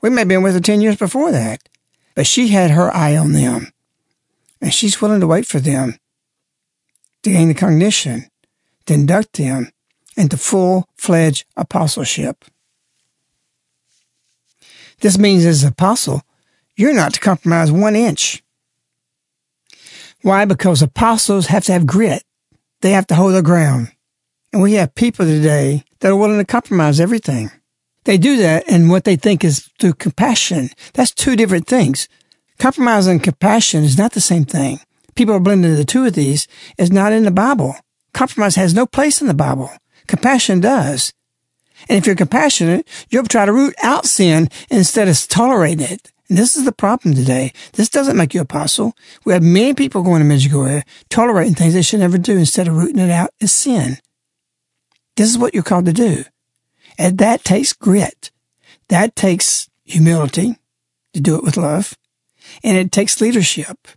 We 0.00 0.10
may 0.10 0.22
have 0.22 0.28
been 0.28 0.42
with 0.42 0.54
her 0.54 0.60
10 0.60 0.80
years 0.80 0.96
before 0.96 1.30
that, 1.30 1.68
but 2.16 2.26
she 2.26 2.48
had 2.48 2.72
her 2.72 2.92
eye 2.92 3.16
on 3.16 3.34
them 3.34 3.72
and 4.60 4.72
she's 4.72 5.00
willing 5.00 5.20
to 5.20 5.26
wait 5.26 5.46
for 5.46 5.60
them 5.60 5.98
to 7.22 7.30
gain 7.30 7.48
the 7.48 7.54
cognition, 7.54 8.26
to 8.86 8.94
induct 8.94 9.34
them 9.34 9.70
into 10.16 10.36
full 10.36 10.88
fledged 10.96 11.44
apostleship. 11.56 12.44
This 15.00 15.18
means 15.18 15.44
as 15.44 15.62
an 15.62 15.70
apostle, 15.70 16.22
you're 16.76 16.94
not 16.94 17.14
to 17.14 17.20
compromise 17.20 17.70
one 17.70 17.96
inch. 17.96 18.42
Why? 20.22 20.44
Because 20.44 20.82
apostles 20.82 21.46
have 21.46 21.64
to 21.64 21.72
have 21.72 21.86
grit. 21.86 22.24
They 22.80 22.90
have 22.90 23.06
to 23.08 23.14
hold 23.14 23.34
their 23.34 23.42
ground. 23.42 23.92
And 24.52 24.62
we 24.62 24.74
have 24.74 24.94
people 24.94 25.26
today 25.26 25.84
that 26.00 26.10
are 26.10 26.16
willing 26.16 26.38
to 26.38 26.44
compromise 26.44 27.00
everything. 27.00 27.50
They 28.04 28.18
do 28.18 28.36
that 28.38 28.64
and 28.68 28.90
what 28.90 29.04
they 29.04 29.16
think 29.16 29.44
is 29.44 29.68
through 29.78 29.94
compassion. 29.94 30.70
That's 30.94 31.12
two 31.12 31.36
different 31.36 31.66
things. 31.66 32.08
Compromise 32.58 33.06
and 33.06 33.22
compassion 33.22 33.84
is 33.84 33.96
not 33.96 34.12
the 34.12 34.20
same 34.20 34.44
thing. 34.44 34.80
People 35.14 35.34
are 35.34 35.40
blending 35.40 35.74
the 35.74 35.84
two 35.84 36.04
of 36.04 36.14
these. 36.14 36.48
It's 36.76 36.90
not 36.90 37.12
in 37.12 37.24
the 37.24 37.30
Bible. 37.30 37.76
Compromise 38.12 38.56
has 38.56 38.74
no 38.74 38.86
place 38.86 39.20
in 39.20 39.28
the 39.28 39.34
Bible. 39.34 39.70
Compassion 40.06 40.60
does. 40.60 41.12
And 41.88 41.98
if 41.98 42.06
you're 42.06 42.16
compassionate, 42.16 42.88
you'll 43.10 43.24
try 43.24 43.46
to 43.46 43.52
root 43.52 43.74
out 43.82 44.06
sin 44.06 44.48
instead 44.70 45.06
of 45.06 45.28
tolerating 45.28 45.86
it. 45.86 46.12
And 46.28 46.36
this 46.36 46.56
is 46.56 46.64
the 46.64 46.72
problem 46.72 47.14
today. 47.14 47.52
This 47.74 47.88
doesn't 47.88 48.16
make 48.16 48.34
you 48.34 48.40
apostle. 48.40 48.94
We 49.24 49.32
have 49.32 49.42
many 49.42 49.74
people 49.74 50.02
going 50.02 50.20
to 50.20 50.28
Medjugorje 50.28 50.82
tolerating 51.08 51.54
things 51.54 51.74
they 51.74 51.82
should 51.82 52.00
never 52.00 52.18
do 52.18 52.36
instead 52.36 52.68
of 52.68 52.76
rooting 52.76 52.98
it 52.98 53.10
out 53.10 53.30
as 53.40 53.52
sin. 53.52 53.98
This 55.16 55.30
is 55.30 55.38
what 55.38 55.54
you're 55.54 55.62
called 55.62 55.86
to 55.86 55.92
do. 55.92 56.24
And 56.98 57.18
that 57.18 57.44
takes 57.44 57.72
grit. 57.72 58.30
That 58.88 59.14
takes 59.14 59.68
humility 59.84 60.56
to 61.12 61.20
do 61.20 61.36
it 61.36 61.44
with 61.44 61.56
love. 61.56 61.94
And 62.62 62.76
it 62.76 62.92
takes 62.92 63.20
leadership. 63.20 63.88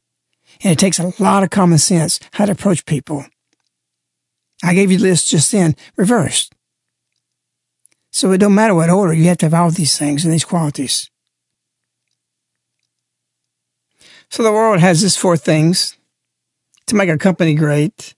And 0.63 0.71
it 0.71 0.79
takes 0.79 0.99
a 0.99 1.13
lot 1.19 1.43
of 1.43 1.49
common 1.49 1.77
sense 1.77 2.19
how 2.33 2.45
to 2.45 2.51
approach 2.51 2.85
people. 2.85 3.25
I 4.63 4.73
gave 4.73 4.91
you 4.91 4.97
the 4.97 5.05
list 5.05 5.29
just 5.29 5.51
then, 5.51 5.75
reversed. 5.97 6.53
So 8.11 8.31
it 8.31 8.39
don't 8.39 8.55
matter 8.55 8.75
what 8.75 8.89
order, 8.89 9.13
you 9.13 9.25
have 9.25 9.37
to 9.37 9.45
have 9.47 9.53
all 9.53 9.71
these 9.71 9.97
things 9.97 10.23
and 10.23 10.33
these 10.33 10.45
qualities. 10.45 11.09
So 14.29 14.43
the 14.43 14.51
world 14.51 14.79
has 14.79 15.01
these 15.01 15.17
four 15.17 15.35
things 15.35 15.97
to 16.87 16.95
make 16.95 17.09
a 17.09 17.17
company 17.17 17.55
great. 17.55 18.15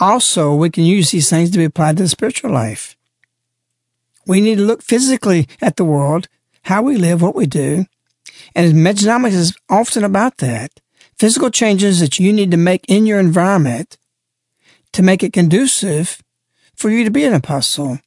Also, 0.00 0.54
we 0.54 0.70
can 0.70 0.84
use 0.84 1.10
these 1.10 1.30
things 1.30 1.50
to 1.50 1.58
be 1.58 1.64
applied 1.64 1.96
to 1.96 2.02
the 2.04 2.08
spiritual 2.08 2.50
life. 2.50 2.96
We 4.26 4.40
need 4.40 4.56
to 4.56 4.64
look 4.64 4.82
physically 4.82 5.48
at 5.60 5.76
the 5.76 5.84
world, 5.84 6.28
how 6.62 6.82
we 6.82 6.96
live, 6.96 7.22
what 7.22 7.34
we 7.34 7.46
do. 7.46 7.86
And 8.54 8.74
Mejanomics 8.74 9.32
is 9.32 9.56
often 9.68 10.04
about 10.04 10.38
that. 10.38 10.70
Physical 11.18 11.50
changes 11.50 12.00
that 12.00 12.18
you 12.18 12.32
need 12.32 12.50
to 12.50 12.56
make 12.56 12.84
in 12.88 13.06
your 13.06 13.20
environment 13.20 13.96
to 14.92 15.02
make 15.02 15.22
it 15.22 15.32
conducive 15.32 16.22
for 16.74 16.90
you 16.90 17.04
to 17.04 17.10
be 17.10 17.24
an 17.24 17.34
apostle. 17.34 17.98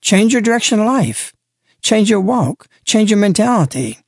Change 0.00 0.32
your 0.32 0.42
direction 0.42 0.80
of 0.80 0.86
life. 0.86 1.32
Change 1.82 2.10
your 2.10 2.20
walk. 2.20 2.66
Change 2.84 3.10
your 3.10 3.18
mentality. 3.18 3.98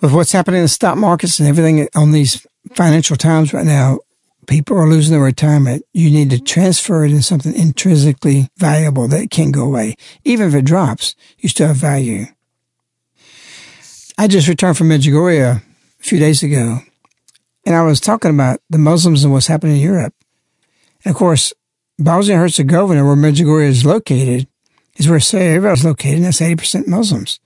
With 0.00 0.14
what's 0.14 0.32
happening 0.32 0.58
in 0.58 0.64
the 0.64 0.68
stock 0.68 0.96
markets 0.96 1.38
and 1.38 1.48
everything 1.48 1.88
on 1.94 2.12
these 2.12 2.46
financial 2.72 3.16
times 3.16 3.52
right 3.52 3.66
now, 3.66 3.98
people 4.46 4.76
are 4.76 4.88
losing 4.88 5.12
their 5.12 5.22
retirement. 5.22 5.84
You 5.92 6.10
need 6.10 6.30
to 6.30 6.40
transfer 6.40 7.04
it 7.04 7.12
in 7.12 7.22
something 7.22 7.54
intrinsically 7.54 8.48
valuable 8.56 9.08
that 9.08 9.30
can't 9.30 9.52
go 9.52 9.64
away. 9.64 9.94
Even 10.24 10.48
if 10.48 10.54
it 10.54 10.64
drops, 10.64 11.14
you 11.38 11.48
still 11.48 11.68
have 11.68 11.76
value. 11.76 12.26
I 14.16 14.26
just 14.26 14.48
returned 14.48 14.76
from 14.76 14.88
Medjugorje 14.88 15.56
a 15.56 15.62
few 15.98 16.18
days 16.18 16.42
ago, 16.42 16.80
and 17.64 17.76
I 17.76 17.82
was 17.82 18.00
talking 18.00 18.32
about 18.32 18.60
the 18.68 18.78
Muslims 18.78 19.22
and 19.22 19.32
what's 19.32 19.46
happening 19.46 19.76
in 19.76 19.82
Europe. 19.82 20.14
And 21.04 21.12
of 21.12 21.16
course, 21.16 21.52
Bosnia 22.00 22.36
Herzegovina, 22.36 23.04
where 23.04 23.14
Medjugorje 23.14 23.68
is 23.68 23.84
located, 23.84 24.48
is 24.98 25.08
where 25.08 25.20
Sarajevo 25.20 25.72
is 25.72 25.84
located, 25.84 26.16
and 26.16 26.24
that's 26.24 26.40
80% 26.40 26.86
Muslims. 26.86 27.40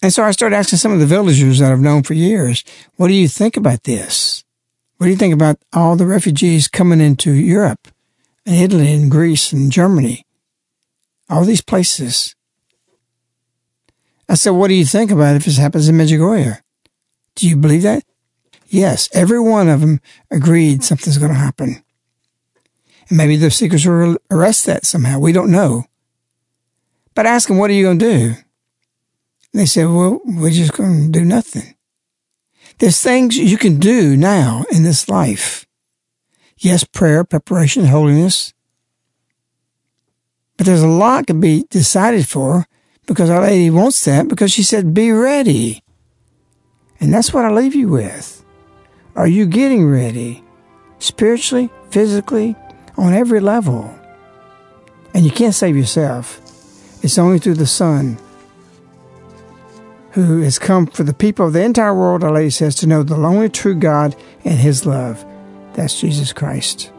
And 0.00 0.12
so 0.12 0.22
I 0.22 0.30
started 0.30 0.54
asking 0.54 0.78
some 0.78 0.92
of 0.92 1.00
the 1.00 1.06
villagers 1.06 1.58
that 1.58 1.72
I've 1.72 1.80
known 1.80 2.04
for 2.04 2.14
years, 2.14 2.62
what 2.96 3.08
do 3.08 3.14
you 3.14 3.26
think 3.26 3.56
about 3.56 3.82
this? 3.82 4.44
What 4.98 5.06
do 5.06 5.10
you 5.10 5.16
think 5.16 5.34
about 5.34 5.58
all 5.72 5.96
the 5.96 6.06
refugees 6.06 6.68
coming 6.68 7.00
into 7.00 7.32
Europe 7.32 7.88
and 8.46 8.54
Italy 8.54 8.92
and 8.92 9.10
Greece 9.10 9.52
and 9.52 9.72
Germany? 9.72 10.24
All 11.28 11.44
these 11.44 11.62
places. 11.62 12.36
I 14.28 14.34
said, 14.34 14.50
what 14.50 14.68
do 14.68 14.74
you 14.74 14.84
think 14.84 15.10
about 15.10 15.36
if 15.36 15.46
this 15.46 15.56
happens 15.56 15.88
in 15.88 15.96
Medjugorje? 15.96 16.60
Do 17.34 17.48
you 17.48 17.56
believe 17.56 17.82
that? 17.82 18.04
Yes, 18.66 19.08
every 19.12 19.40
one 19.40 19.68
of 19.68 19.80
them 19.80 20.00
agreed 20.30 20.84
something's 20.84 21.18
going 21.18 21.32
to 21.32 21.38
happen. 21.38 21.82
And 23.08 23.16
maybe 23.16 23.36
the 23.36 23.50
seekers 23.50 23.86
will 23.86 24.16
arrest 24.30 24.66
that 24.66 24.84
somehow. 24.84 25.18
We 25.18 25.32
don't 25.32 25.50
know. 25.50 25.84
But 27.14 27.26
ask 27.26 27.48
them, 27.48 27.58
what 27.58 27.70
are 27.70 27.74
you 27.74 27.84
going 27.84 27.98
to 27.98 28.18
do? 28.18 28.34
They 29.54 29.66
said, 29.66 29.86
well, 29.86 30.20
we're 30.24 30.50
just 30.50 30.74
going 30.74 31.06
to 31.06 31.18
do 31.18 31.24
nothing. 31.24 31.74
There's 32.78 33.00
things 33.00 33.36
you 33.36 33.58
can 33.58 33.78
do 33.78 34.16
now 34.16 34.64
in 34.70 34.84
this 34.84 35.08
life. 35.08 35.66
Yes, 36.58 36.84
prayer, 36.84 37.24
preparation, 37.24 37.86
holiness. 37.86 38.52
But 40.56 40.66
there's 40.66 40.82
a 40.82 40.88
lot 40.88 41.26
to 41.28 41.34
be 41.34 41.64
decided 41.70 42.28
for 42.28 42.66
because 43.06 43.30
Our 43.30 43.40
Lady 43.42 43.70
wants 43.70 44.04
that 44.04 44.28
because 44.28 44.52
she 44.52 44.62
said, 44.62 44.92
be 44.92 45.10
ready. 45.10 45.82
And 47.00 47.12
that's 47.12 47.32
what 47.32 47.44
I 47.44 47.50
leave 47.50 47.74
you 47.74 47.88
with. 47.88 48.44
Are 49.16 49.26
you 49.26 49.46
getting 49.46 49.88
ready? 49.88 50.44
Spiritually, 50.98 51.70
physically, 51.90 52.54
on 52.98 53.14
every 53.14 53.40
level. 53.40 53.94
And 55.14 55.24
you 55.24 55.30
can't 55.30 55.54
save 55.54 55.76
yourself. 55.76 56.40
It's 57.02 57.16
only 57.16 57.38
through 57.38 57.54
the 57.54 57.66
Son 57.66 58.18
who 60.12 60.42
has 60.42 60.58
come 60.58 60.86
for 60.86 61.04
the 61.04 61.14
people 61.14 61.46
of 61.46 61.52
the 61.52 61.62
entire 61.62 61.94
world, 61.94 62.24
Our 62.24 62.32
Lady 62.32 62.50
says, 62.50 62.74
to 62.76 62.86
know 62.86 63.02
the 63.02 63.14
only 63.14 63.48
true 63.48 63.74
God 63.74 64.16
and 64.44 64.58
His 64.58 64.84
love. 64.84 65.24
That's 65.74 66.00
Jesus 66.00 66.32
Christ. 66.32 66.90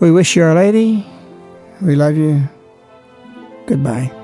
We 0.00 0.10
wish 0.10 0.36
you, 0.36 0.44
Our 0.44 0.54
Lady. 0.54 1.06
We 1.82 1.96
love 1.96 2.16
you. 2.16 2.48
Goodbye. 3.66 4.23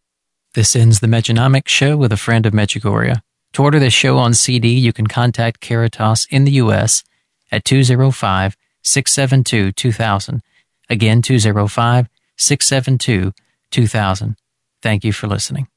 This 0.53 0.75
ends 0.75 0.99
the 0.99 1.07
Mejanomics 1.07 1.69
show 1.69 1.95
with 1.95 2.11
a 2.11 2.17
friend 2.17 2.45
of 2.45 2.51
Medjugorje. 2.51 3.21
To 3.53 3.63
order 3.63 3.79
this 3.79 3.93
show 3.93 4.17
on 4.17 4.33
CD, 4.33 4.77
you 4.77 4.91
can 4.91 5.07
contact 5.07 5.61
Caritas 5.61 6.27
in 6.29 6.43
the 6.43 6.51
U.S. 6.63 7.05
at 7.53 7.63
205 7.63 8.57
672 8.83 9.71
2000. 9.71 10.41
Again, 10.89 11.21
205 11.21 12.09
672 12.37 13.31
2000. 13.71 14.35
Thank 14.81 15.05
you 15.05 15.13
for 15.13 15.27
listening. 15.27 15.67